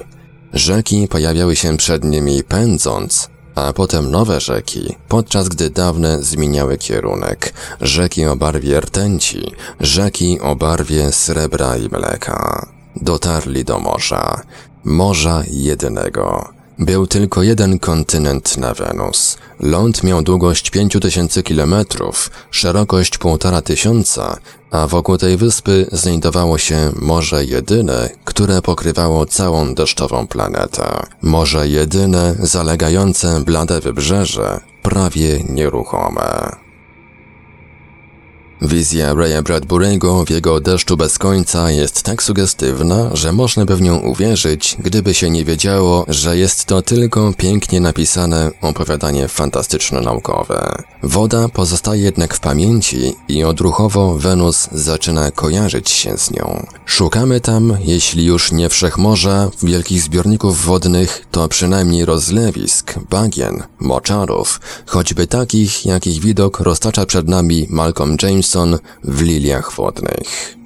[0.54, 7.54] Rzeki pojawiały się przed nimi pędząc, a potem nowe rzeki, podczas gdy dawne zmieniały kierunek.
[7.82, 12.68] Rzeki o barwie rtęci, rzeki o barwie srebra i mleka.
[12.96, 14.42] Dotarli do morza,
[14.84, 16.57] morza jedynego.
[16.80, 19.38] Był tylko jeden kontynent na Wenus.
[19.60, 24.38] Ląd miał długość 5000 kilometrów, szerokość półtora tysiąca,
[24.72, 31.04] a wokół tej wyspy znajdowało się morze jedyne, które pokrywało całą deszczową planetę.
[31.22, 36.67] Morze jedyne, zalegające blade wybrzeże, prawie nieruchome.
[38.62, 43.82] Wizja Raya Bradbury'ego w jego deszczu bez końca jest tak sugestywna, że można by w
[43.82, 50.84] nią uwierzyć, gdyby się nie wiedziało, że jest to tylko pięknie napisane opowiadanie fantastyczno-naukowe.
[51.04, 56.66] Woda pozostaje jednak w pamięci i odruchowo Wenus zaczyna kojarzyć się z nią.
[56.86, 65.28] Szukamy tam, jeśli już nie wszechmorza, wielkich zbiorników wodnych, to przynajmniej rozlewisk, bagien, moczarów, choćby
[65.28, 68.18] takich, jakich widok roztacza przed nami Malcolm
[68.48, 70.58] Jameson w liliach wodnych.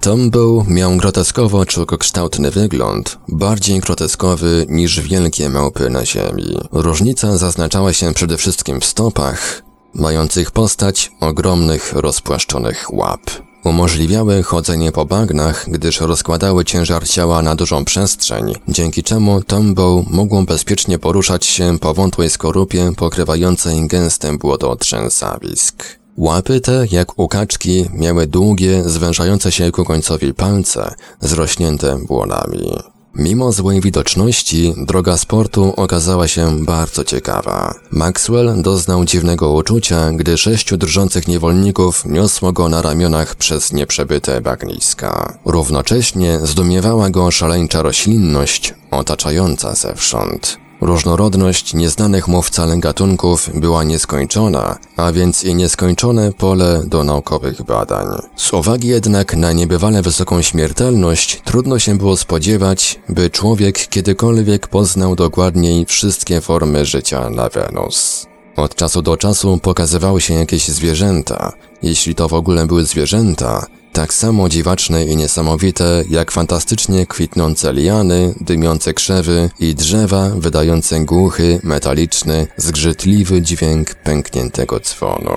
[0.00, 6.58] Tombow miał groteskowo człowiekokształtny wygląd, bardziej groteskowy niż wielkie małpy na ziemi.
[6.72, 9.62] Różnica zaznaczała się przede wszystkim w stopach,
[9.94, 13.20] mających postać ogromnych rozpłaszczonych łap.
[13.64, 20.42] Umożliwiały chodzenie po bagnach, gdyż rozkładały ciężar ciała na dużą przestrzeń, dzięki czemu Tombow mógł
[20.42, 26.03] bezpiecznie poruszać się po wątłej skorupie pokrywającej gęste błoto trzęsawisk.
[26.16, 32.78] Łapy te, jak u kaczki, miały długie, zwężające się ku końcowi palce, zrośnięte błonami.
[33.14, 37.74] Mimo złej widoczności, droga sportu okazała się bardzo ciekawa.
[37.90, 45.38] Maxwell doznał dziwnego uczucia, gdy sześciu drżących niewolników niosło go na ramionach przez nieprzebyte bagniska.
[45.44, 50.63] Równocześnie zdumiewała go szaleńcza roślinność otaczająca zewsząd.
[50.80, 58.06] Różnorodność nieznanych mu wcale gatunków była nieskończona, a więc i nieskończone pole do naukowych badań.
[58.36, 65.16] Z uwagi jednak na niebywale wysoką śmiertelność, trudno się było spodziewać, by człowiek kiedykolwiek poznał
[65.16, 68.26] dokładniej wszystkie formy życia na Wenus.
[68.56, 71.52] Od czasu do czasu pokazywały się jakieś zwierzęta.
[71.82, 78.34] Jeśli to w ogóle były zwierzęta, tak samo dziwaczne i niesamowite jak fantastycznie kwitnące liany,
[78.40, 85.34] dymiące krzewy i drzewa wydające głuchy, metaliczny, zgrzytliwy dźwięk pękniętego dzwonu.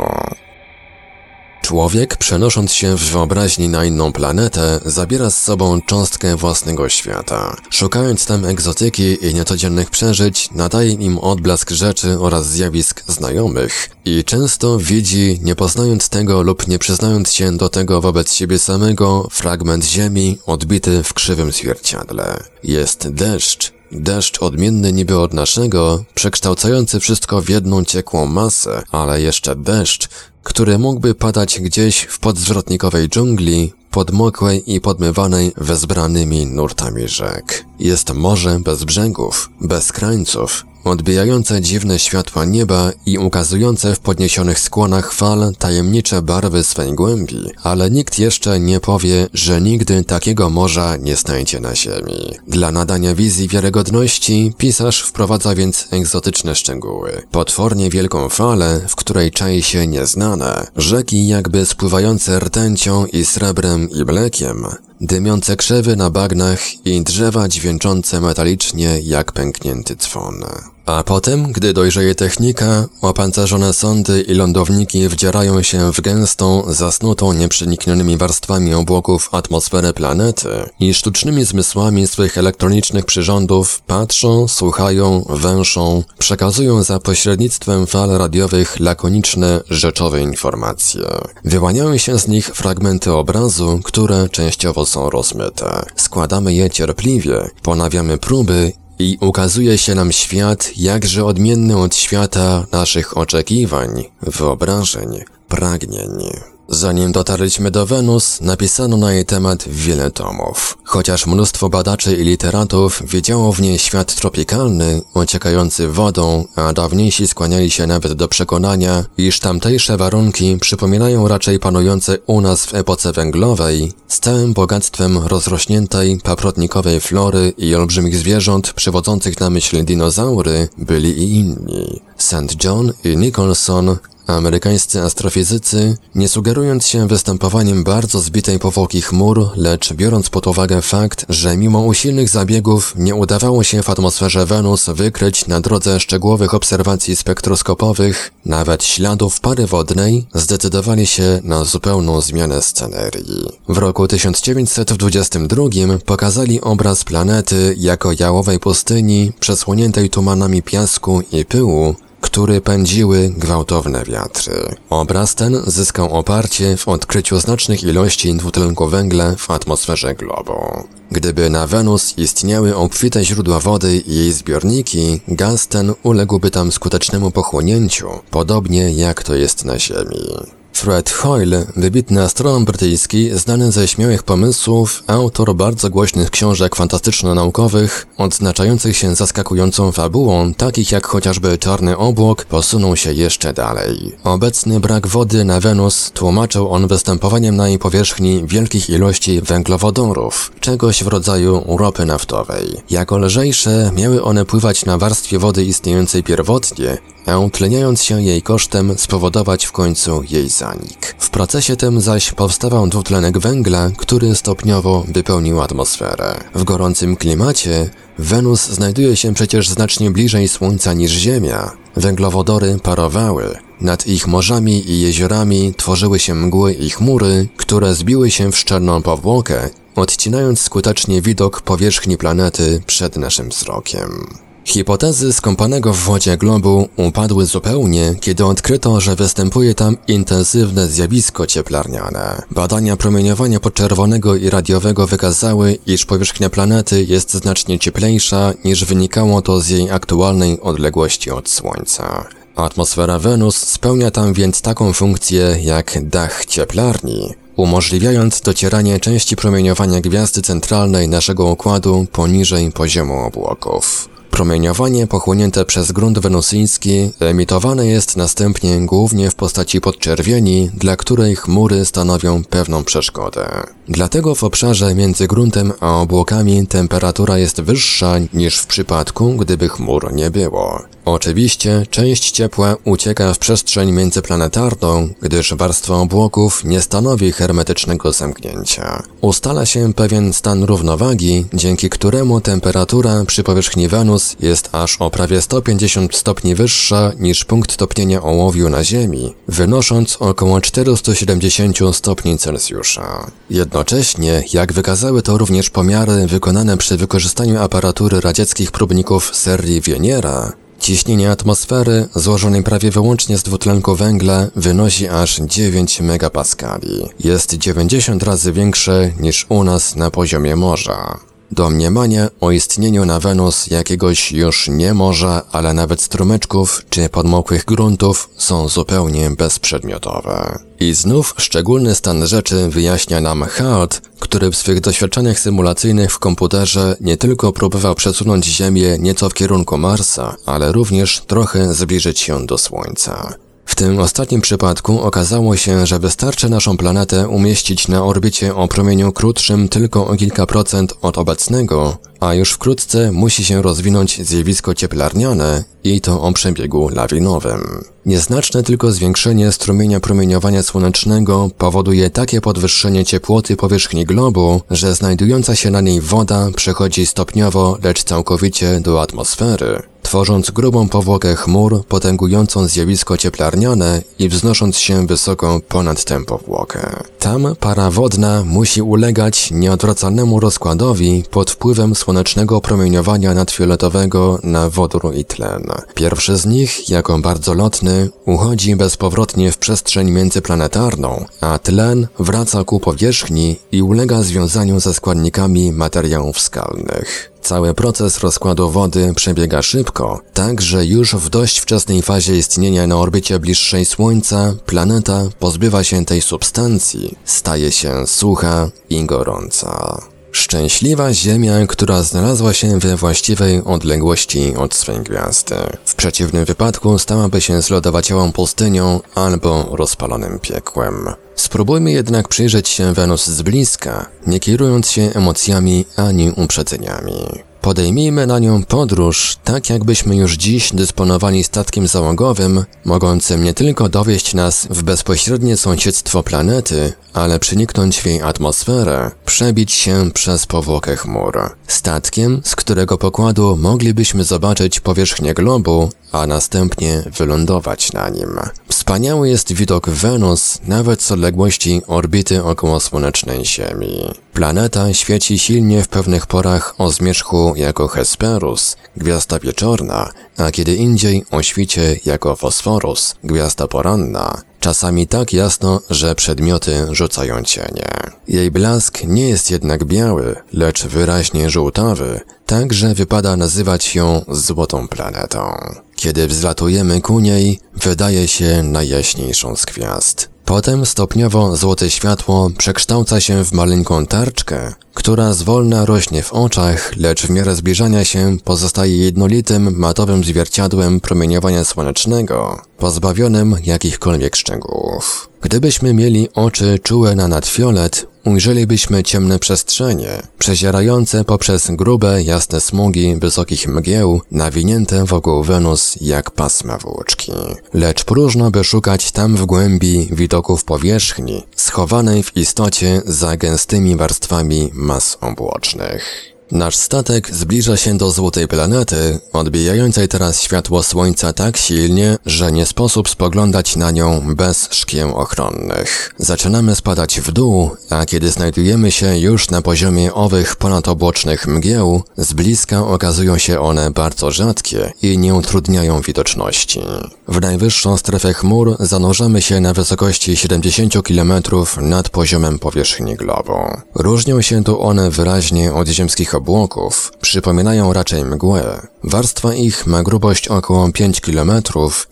[1.68, 7.56] Człowiek, przenosząc się w wyobraźni na inną planetę, zabiera z sobą cząstkę własnego świata.
[7.70, 14.78] Szukając tam egzotyki i niecodziennych przeżyć, nadaje im odblask rzeczy oraz zjawisk znajomych i często
[14.78, 20.38] widzi, nie poznając tego lub nie przyznając się do tego wobec siebie samego, fragment ziemi
[20.46, 22.44] odbity w krzywym zwierciadle.
[22.64, 29.56] Jest deszcz, Deszcz odmienny niby od naszego, przekształcający wszystko w jedną ciekłą masę, ale jeszcze
[29.56, 30.10] deszcz,
[30.48, 37.66] który mógłby padać gdzieś w podzwrotnikowej dżungli, podmokłej i podmywanej wezbranymi nurtami rzek.
[37.80, 45.14] Jest morze bez brzegów, bez krańców, odbijające dziwne światła nieba i ukazujące w podniesionych skłonach
[45.14, 51.16] fal tajemnicze barwy swej głębi, ale nikt jeszcze nie powie, że nigdy takiego morza nie
[51.16, 52.32] znajdzie na ziemi.
[52.48, 57.22] Dla nadania wizji wiarygodności pisarz wprowadza więc egzotyczne szczegóły.
[57.32, 64.04] Potwornie wielką falę, w której czai się nieznane, rzeki jakby spływające rtęcią i srebrem i
[64.04, 64.66] mlekiem,
[65.02, 70.46] dymiące krzewy na bagnach i drzewa dźwięczące metalicznie jak pęknięty dzwon.
[70.88, 78.18] A potem, gdy dojrzeje technika, opancerzone sądy i lądowniki wdzierają się w gęstą, zasnutą nieprzeniknionymi
[78.18, 87.00] warstwami obłoków atmosferę planety i sztucznymi zmysłami swych elektronicznych przyrządów patrzą, słuchają, węszą, przekazują za
[87.00, 91.06] pośrednictwem fal radiowych lakoniczne, rzeczowe informacje.
[91.46, 95.86] Wyłaniają się z nich fragmenty obrazu, które częściowo są rozmyte.
[95.96, 103.18] Składamy je cierpliwie, ponawiamy próby i ukazuje się nam świat jakże odmienny od świata naszych
[103.18, 106.57] oczekiwań, wyobrażeń, pragnień.
[106.70, 110.78] Zanim dotarliśmy do Wenus, napisano na jej temat wiele tomów.
[110.84, 117.72] Chociaż mnóstwo badaczy i literatów wiedziało w niej świat tropikalny, ociekający wodą, a dawniejsi skłaniali
[117.72, 123.94] się nawet do przekonania, iż tamtejsze warunki przypominają raczej panujące u nas w epoce węglowej,
[124.08, 131.36] z całym bogactwem rozrośniętej, paprotnikowej flory i olbrzymich zwierząt przywodzących na myśl dinozaury, byli i
[131.36, 132.02] inni.
[132.18, 132.64] St.
[132.64, 133.98] John i Nicholson
[134.28, 141.26] Amerykańscy astrofizycy, nie sugerując się występowaniem bardzo zbitej powłoki chmur, lecz biorąc pod uwagę fakt,
[141.30, 147.16] że mimo usilnych zabiegów nie udawało się w atmosferze Wenus wykryć na drodze szczegółowych obserwacji
[147.16, 153.46] spektroskopowych nawet śladów pary wodnej, zdecydowali się na zupełną zmianę scenerii.
[153.70, 155.64] W roku 1922
[156.06, 164.76] pokazali obraz planety jako jałowej pustyni przesłoniętej tumanami piasku i pyłu, który pędziły gwałtowne wiatry.
[164.90, 170.84] Obraz ten zyskał oparcie w odkryciu znacznych ilości dwutlenku węgla w atmosferze globu.
[171.12, 177.32] Gdyby na Wenus istniały obfite źródła wody i jej zbiorniki, gaz ten uległby tam skutecznemu
[177.32, 180.57] pochłonięciu, podobnie jak to jest na Ziemi.
[180.78, 188.98] Fred Hoyle, wybitny astronom brytyjski, znany ze śmiałych pomysłów, autor bardzo głośnych książek fantastyczno-naukowych, odznaczających
[188.98, 194.16] się zaskakującą fabułą, takich jak chociażby Czarny Obłok, posunął się jeszcze dalej.
[194.24, 201.04] Obecny brak wody na Wenus tłumaczył on występowaniem na jej powierzchni wielkich ilości węglowodorów, czegoś
[201.04, 202.82] w rodzaju ropy naftowej.
[202.90, 206.98] Jako lżejsze miały one pływać na warstwie wody istniejącej pierwotnie,
[207.28, 211.16] a utleniając się jej kosztem spowodować w końcu jej zanik.
[211.20, 216.36] W procesie tym zaś powstawał dwutlenek węgla, który stopniowo wypełnił atmosferę.
[216.56, 221.72] W gorącym klimacie Wenus znajduje się przecież znacznie bliżej Słońca niż Ziemia.
[221.96, 223.58] Węglowodory parowały.
[223.82, 229.02] Nad ich morzami i jeziorami tworzyły się mgły i chmury, które zbiły się w szczerną
[229.02, 234.28] powłokę, odcinając skutecznie widok powierzchni planety przed naszym wzrokiem.
[234.68, 242.42] Hipotezy skąpanego w wodzie globu upadły zupełnie, kiedy odkryto, że występuje tam intensywne zjawisko cieplarniane.
[242.52, 249.60] Badania promieniowania podczerwonego i radiowego wykazały, iż powierzchnia planety jest znacznie cieplejsza niż wynikało to
[249.60, 252.26] z jej aktualnej odległości od Słońca.
[252.56, 260.42] Atmosfera Wenus spełnia tam więc taką funkcję jak dach cieplarni, umożliwiając docieranie części promieniowania gwiazdy
[260.42, 264.17] centralnej naszego układu poniżej poziomu obłoków.
[264.38, 271.86] Promieniowanie pochłonięte przez grunt wenusyjski emitowane jest następnie głównie w postaci podczerwieni, dla której chmury
[271.86, 273.48] stanowią pewną przeszkodę.
[273.90, 280.14] Dlatego w obszarze między gruntem a obłokami temperatura jest wyższa niż w przypadku, gdyby chmur
[280.14, 280.82] nie było.
[281.06, 289.04] Oczywiście część ciepła ucieka w przestrzeń międzyplanetarną, gdyż warstwa obłoków nie stanowi hermetycznego zamknięcia.
[289.22, 295.42] Ustala się pewien stan równowagi, dzięki któremu temperatura przy powierzchni Wenus jest aż o prawie
[295.42, 303.32] 150 stopni wyższa niż punkt topnienia ołowiu na Ziemi, wynosząc około 470 stopni Celsjusza.
[303.50, 311.32] Jednocześnie, jak wykazały to również pomiary wykonane przy wykorzystaniu aparatury radzieckich próbników serii Wieniera, Ciśnienie
[311.32, 317.10] atmosfery, złożonej prawie wyłącznie z dwutlenku węgla, wynosi aż 9 megapaskali.
[317.20, 321.20] Jest 90 razy większe niż u nas na poziomie morza.
[321.52, 328.30] Domniemanie o istnieniu na Wenus jakiegoś już nie morza, ale nawet strumyczków czy podmokłych gruntów
[328.38, 330.60] są zupełnie bezprzedmiotowe.
[330.80, 336.96] I znów szczególny stan rzeczy wyjaśnia nam Hart, który w swych doświadczeniach symulacyjnych w komputerze
[337.02, 342.58] nie tylko próbował przesunąć Ziemię nieco w kierunku Marsa, ale również trochę zbliżyć się do
[342.58, 343.34] Słońca.
[343.78, 349.70] Tym ostatnim przypadku okazało się, że wystarczy naszą planetę umieścić na orbicie o promieniu krótszym
[349.70, 356.02] tylko o kilka procent od obecnego, a już wkrótce musi się rozwinąć zjawisko cieplarniane i
[356.02, 357.84] to o przebiegu lawinowym.
[358.06, 365.72] Nieznaczne tylko zwiększenie strumienia promieniowania słonecznego powoduje takie podwyższenie ciepłoty powierzchni globu, że znajdująca się
[365.72, 373.18] na niej woda przechodzi stopniowo, lecz całkowicie do atmosfery tworząc grubą powłokę chmur potęgującą zjawisko
[373.18, 377.04] cieplarniane i wznosząc się wysoko ponad tę powłokę.
[377.20, 385.26] Tam para wodna musi ulegać nieodwracalnemu rozkładowi pod wpływem słonecznego promieniowania nadfioletowego na wodór i
[385.26, 385.64] tlen.
[385.94, 392.80] Pierwszy z nich, jako bardzo lotny, uchodzi bezpowrotnie w przestrzeń międzyplanetarną, a tlen wraca ku
[392.80, 397.37] powierzchni i ulega związaniu ze składnikami materiałów skalnych.
[397.42, 402.98] Cały proces rozkładu wody przebiega szybko, tak że już w dość wczesnej fazie istnienia na
[402.98, 410.02] orbicie bliższej Słońca planeta pozbywa się tej substancji, staje się sucha i gorąca.
[410.32, 415.56] Szczęśliwa Ziemia, która znalazła się we właściwej odległości od swej gwiazdy.
[415.86, 421.10] W przeciwnym wypadku stałaby się zlodowaciałą pustynią albo rozpalonym piekłem.
[421.36, 427.48] Spróbujmy jednak przyjrzeć się Wenus z bliska, nie kierując się emocjami ani uprzedzeniami.
[427.68, 434.34] Podejmijmy na nią podróż, tak jakbyśmy już dziś dysponowali statkiem załogowym, mogącym nie tylko dowieść
[434.34, 441.40] nas w bezpośrednie sąsiedztwo planety, ale przeniknąć w jej atmosferę, przebić się przez powłokę chmur.
[441.68, 448.40] Statkiem, z którego pokładu moglibyśmy zobaczyć powierzchnię globu, a następnie wylądować na nim.
[448.88, 454.12] Wspaniały jest widok Wenus nawet z odległości orbity okołosłonecznej Ziemi.
[454.34, 461.26] Planeta świeci silnie w pewnych porach o zmierzchu jako Hesperus, gwiazda wieczorna, a kiedy indziej
[461.32, 467.90] o świcie jako Fosforus, gwiazda poranna, czasami tak jasno, że przedmioty rzucają cienie.
[468.28, 474.88] Jej blask nie jest jednak biały, lecz wyraźnie żółtawy, tak że wypada nazywać ją złotą
[474.88, 475.58] planetą.
[475.98, 480.30] Kiedy wzlatujemy ku niej, wydaje się najjaśniejszą z gwiazd.
[480.46, 487.28] Potem stopniowo złote światło przekształca się w maleńką tarczkę, która zwolna rośnie w oczach, lecz
[487.28, 495.30] w miarę zbliżania się pozostaje jednolitym, matowym zwierciadłem promieniowania słonecznego, pozbawionym jakichkolwiek szczegółów.
[495.42, 503.68] Gdybyśmy mieli oczy czułe na nadfiolet, ujrzelibyśmy ciemne przestrzenie, przezierające poprzez grube, jasne smugi wysokich
[503.68, 507.32] mgieł, nawinięte wokół Wenus jak pasma włóczki.
[507.74, 514.72] Lecz próżno by szukać tam w głębi widoków powierzchni, schowanej w istocie za gęstymi warstwami
[514.74, 516.37] mas obłocznych.
[516.52, 522.66] Nasz statek zbliża się do złotej planety, odbijającej teraz światło słońca tak silnie, że nie
[522.66, 526.14] sposób spoglądać na nią bez szkieł ochronnych.
[526.18, 532.34] Zaczynamy spadać w dół, a kiedy znajdujemy się już na poziomie owych ponadobłocznych mgieł, z
[532.34, 536.82] bliska okazują się one bardzo rzadkie i nie utrudniają widoczności.
[537.28, 541.34] W najwyższą strefę chmur zanurzamy się na wysokości 70 km
[541.82, 543.54] nad poziomem powierzchni globu.
[543.96, 548.88] Różnią się tu one wyraźnie od ziemskich obłoków przypominają raczej mgłę.
[549.04, 551.52] Warstwa ich ma grubość około 5 km,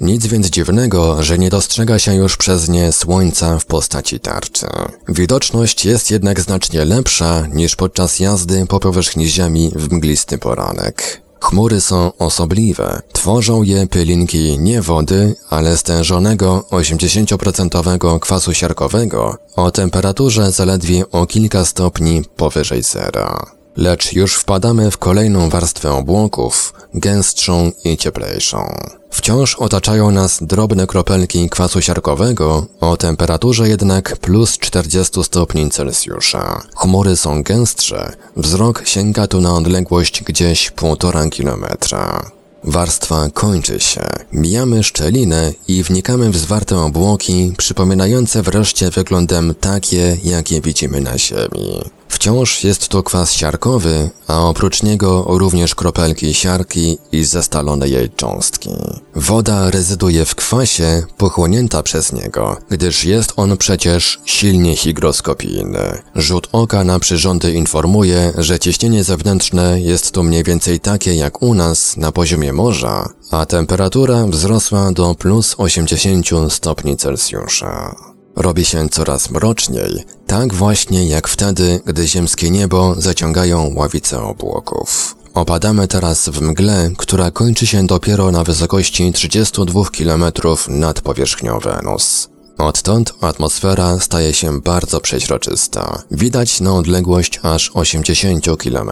[0.02, 4.68] nic więc dziwnego, że nie dostrzega się już przez nie słońca w postaci tarczy.
[5.08, 11.26] Widoczność jest jednak znacznie lepsza niż podczas jazdy po powierzchni Ziemi w mglisty poranek.
[11.46, 13.02] Chmury są osobliwe.
[13.14, 21.66] Tworzą je pylinki nie wody, ale stężonego 80% kwasu siarkowego o temperaturze zaledwie o kilka
[21.66, 23.55] stopni powyżej zera.
[23.78, 28.76] Lecz już wpadamy w kolejną warstwę obłoków, gęstszą i cieplejszą.
[29.10, 36.62] Wciąż otaczają nas drobne kropelki kwasu siarkowego, o temperaturze jednak plus 40 stopni Celsjusza.
[36.76, 42.32] Chmury są gęstsze, wzrok sięga tu na odległość gdzieś półtora kilometra.
[42.64, 44.02] Warstwa kończy się.
[44.32, 51.82] Mijamy szczelinę i wnikamy w zwarte obłoki, przypominające wreszcie wyglądem takie, jakie widzimy na Ziemi.
[52.16, 58.70] Wciąż jest to kwas siarkowy, a oprócz niego również kropelki siarki i zestalone jej cząstki.
[59.16, 66.02] Woda rezyduje w kwasie, pochłonięta przez niego, gdyż jest on przecież silnie higroskopijny.
[66.16, 71.54] Rzut oka na przyrządy informuje, że ciśnienie zewnętrzne jest tu mniej więcej takie jak u
[71.54, 78.15] nas na poziomie morza, a temperatura wzrosła do plus 80 stopni Celsjusza.
[78.36, 85.16] Robi się coraz mroczniej, tak właśnie jak wtedy, gdy ziemskie niebo zaciągają ławice obłoków.
[85.34, 90.24] Opadamy teraz w mgle, która kończy się dopiero na wysokości 32 km
[90.70, 92.30] nad powierzchnią Wenus.
[92.58, 96.04] Odtąd atmosfera staje się bardzo przeźroczysta.
[96.12, 98.92] Widać na odległość aż 80 km.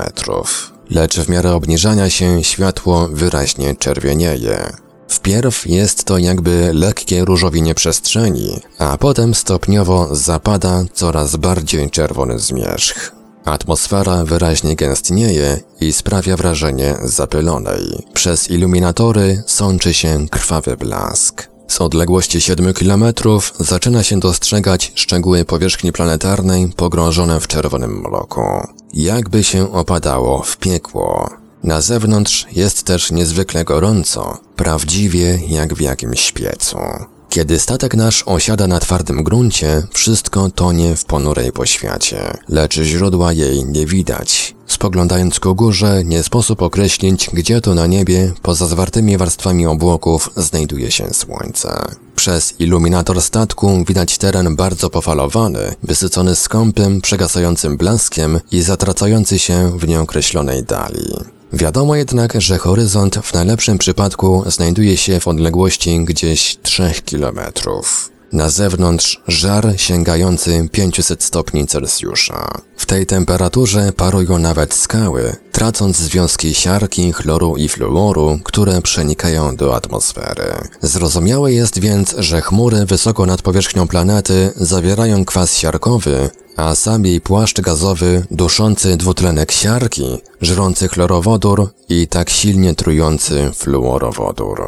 [0.89, 4.82] Lecz w miarę obniżania się światło wyraźnie czerwienieje.
[5.13, 13.11] Wpierw jest to jakby lekkie różowienie przestrzeni, a potem stopniowo zapada coraz bardziej czerwony zmierzch.
[13.45, 18.05] Atmosfera wyraźnie gęstnieje i sprawia wrażenie zapylonej.
[18.13, 21.47] Przez iluminatory sączy się krwawy blask.
[21.67, 23.03] Z odległości 7 km
[23.59, 28.41] zaczyna się dostrzegać szczegóły powierzchni planetarnej pogrążone w czerwonym mroku.
[28.93, 31.42] Jakby się opadało w piekło.
[31.63, 36.77] Na zewnątrz jest też niezwykle gorąco, prawdziwie jak w jakimś piecu.
[37.29, 43.65] Kiedy statek nasz osiada na twardym gruncie, wszystko tonie w ponurej poświacie, lecz źródła jej
[43.65, 44.55] nie widać.
[44.67, 50.91] Spoglądając ku górze, nie sposób określić, gdzie to na niebie, poza zwartymi warstwami obłoków, znajduje
[50.91, 51.85] się słońce.
[52.15, 59.87] Przez iluminator statku widać teren bardzo pofalowany, wysycony skąpym, przegasającym blaskiem i zatracający się w
[59.87, 61.13] nieokreślonej dali.
[61.53, 68.12] Wiadomo jednak, że horyzont w najlepszym przypadku znajduje się w odległości gdzieś 3 kilometrów.
[68.33, 72.51] Na zewnątrz żar sięgający 500 stopni Celsjusza.
[72.77, 79.75] W tej temperaturze parują nawet skały, tracąc związki siarki, chloru i fluoru, które przenikają do
[79.75, 80.53] atmosfery.
[80.81, 87.21] Zrozumiałe jest więc, że chmury wysoko nad powierzchnią planety zawierają kwas siarkowy, a sam jej
[87.21, 94.63] płaszcz gazowy duszący dwutlenek siarki, żrący chlorowodór i tak silnie trujący fluorowodór.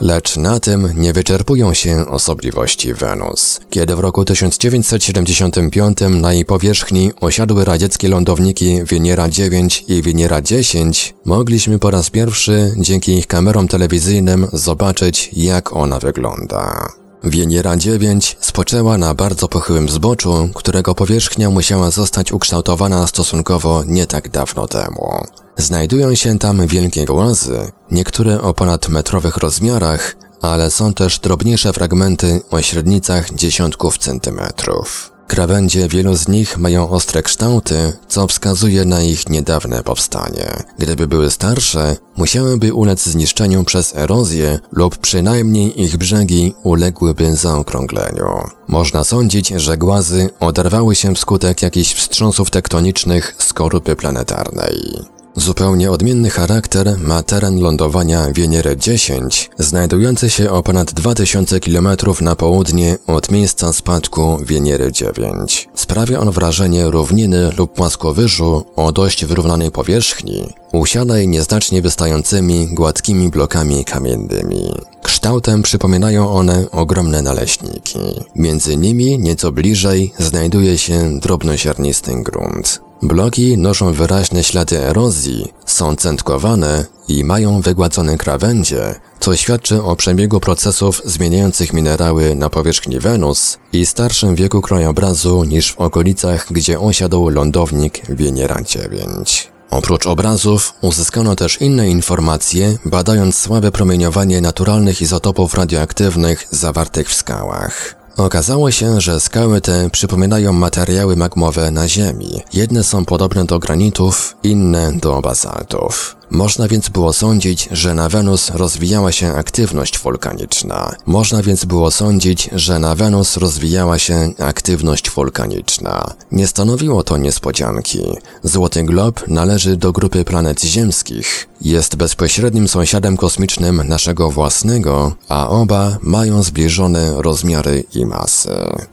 [0.00, 3.60] Lecz na tym nie wyczerpują się osobliwości Wenus.
[3.70, 11.14] Kiedy w roku 1975 na jej powierzchni osiadły radzieckie lądowniki Wieniera 9 i Wieniera 10,
[11.24, 16.88] mogliśmy po raz pierwszy dzięki ich kamerom telewizyjnym zobaczyć jak ona wygląda.
[17.28, 24.28] Wieniera 9 spoczęła na bardzo pochyłym zboczu, którego powierzchnia musiała zostać ukształtowana stosunkowo nie tak
[24.28, 25.24] dawno temu.
[25.56, 32.62] Znajdują się tam wielkie głazy, niektóre o ponadmetrowych rozmiarach, ale są też drobniejsze fragmenty o
[32.62, 35.15] średnicach dziesiątków centymetrów.
[35.26, 40.62] Krawędzie wielu z nich mają ostre kształty, co wskazuje na ich niedawne powstanie.
[40.78, 48.26] Gdyby były starsze, musiałyby ulec zniszczeniu przez erozję lub przynajmniej ich brzegi uległyby zaokrągleniu.
[48.68, 55.15] Można sądzić, że głazy oderwały się wskutek jakichś wstrząsów tektonicznych skorupy planetarnej.
[55.36, 61.88] Zupełnie odmienny charakter ma teren lądowania Wieniery 10, znajdujący się o ponad 2000 km
[62.20, 65.68] na południe od miejsca spadku Wieniery 9.
[65.74, 73.84] Sprawia on wrażenie równiny lub płaskowyżu o dość wyrównanej powierzchni, usianej nieznacznie wystającymi gładkimi blokami
[73.84, 74.72] kamiennymi.
[75.02, 77.98] Kształtem przypominają one ogromne naleśniki.
[78.36, 82.85] Między nimi nieco bliżej znajduje się drobnoziarnisty grunt.
[83.02, 90.40] Bloki noszą wyraźne ślady erozji, są centkowane i mają wygładzone krawędzie, co świadczy o przebiegu
[90.40, 97.28] procesów zmieniających minerały na powierzchni Wenus i starszym wieku krajobrazu niż w okolicach, gdzie osiadł
[97.28, 99.48] lądownik Wieniera 9.
[99.70, 107.95] Oprócz obrazów uzyskano też inne informacje, badając słabe promieniowanie naturalnych izotopów radioaktywnych zawartych w skałach.
[108.16, 112.42] Okazało się, że skały te przypominają materiały magmowe na Ziemi.
[112.52, 116.16] Jedne są podobne do granitów, inne do bazaltów.
[116.30, 120.94] Można więc było sądzić, że na Wenus rozwijała się aktywność wulkaniczna.
[121.06, 126.14] Można więc było sądzić, że na Wenus rozwijała się aktywność wulkaniczna.
[126.32, 128.02] Nie stanowiło to niespodzianki.
[128.42, 131.48] Złoty Glob należy do grupy planet ziemskich.
[131.60, 138.50] Jest bezpośrednim sąsiadem kosmicznym naszego własnego, a oba mają zbliżone rozmiary i masy.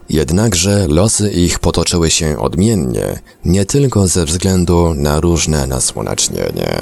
[0.10, 6.78] Jednakże losy ich potoczyły się odmiennie, nie tylko ze względu na różne nasłonecznienie.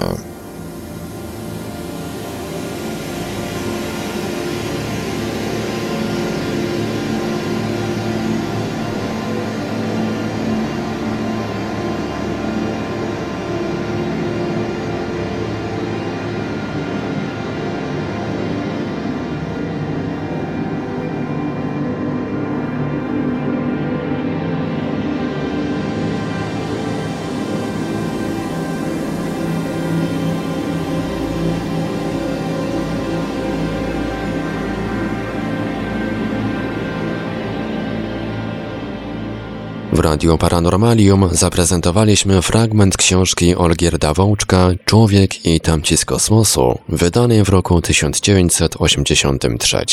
[40.22, 47.82] Radio Paranormalium zaprezentowaliśmy fragment książki Olgierda Wołczka Człowiek i tamci z kosmosu, wydanej w roku
[47.82, 49.86] 1983.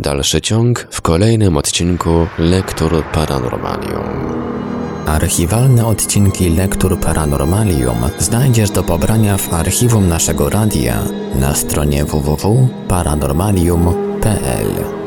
[0.00, 4.04] Dalszy ciąg w kolejnym odcinku Lektur Paranormalium.
[5.06, 11.02] Archiwalne odcinki Lektur Paranormalium znajdziesz do pobrania w archiwum naszego radia
[11.34, 15.03] na stronie www.paranormalium.pl.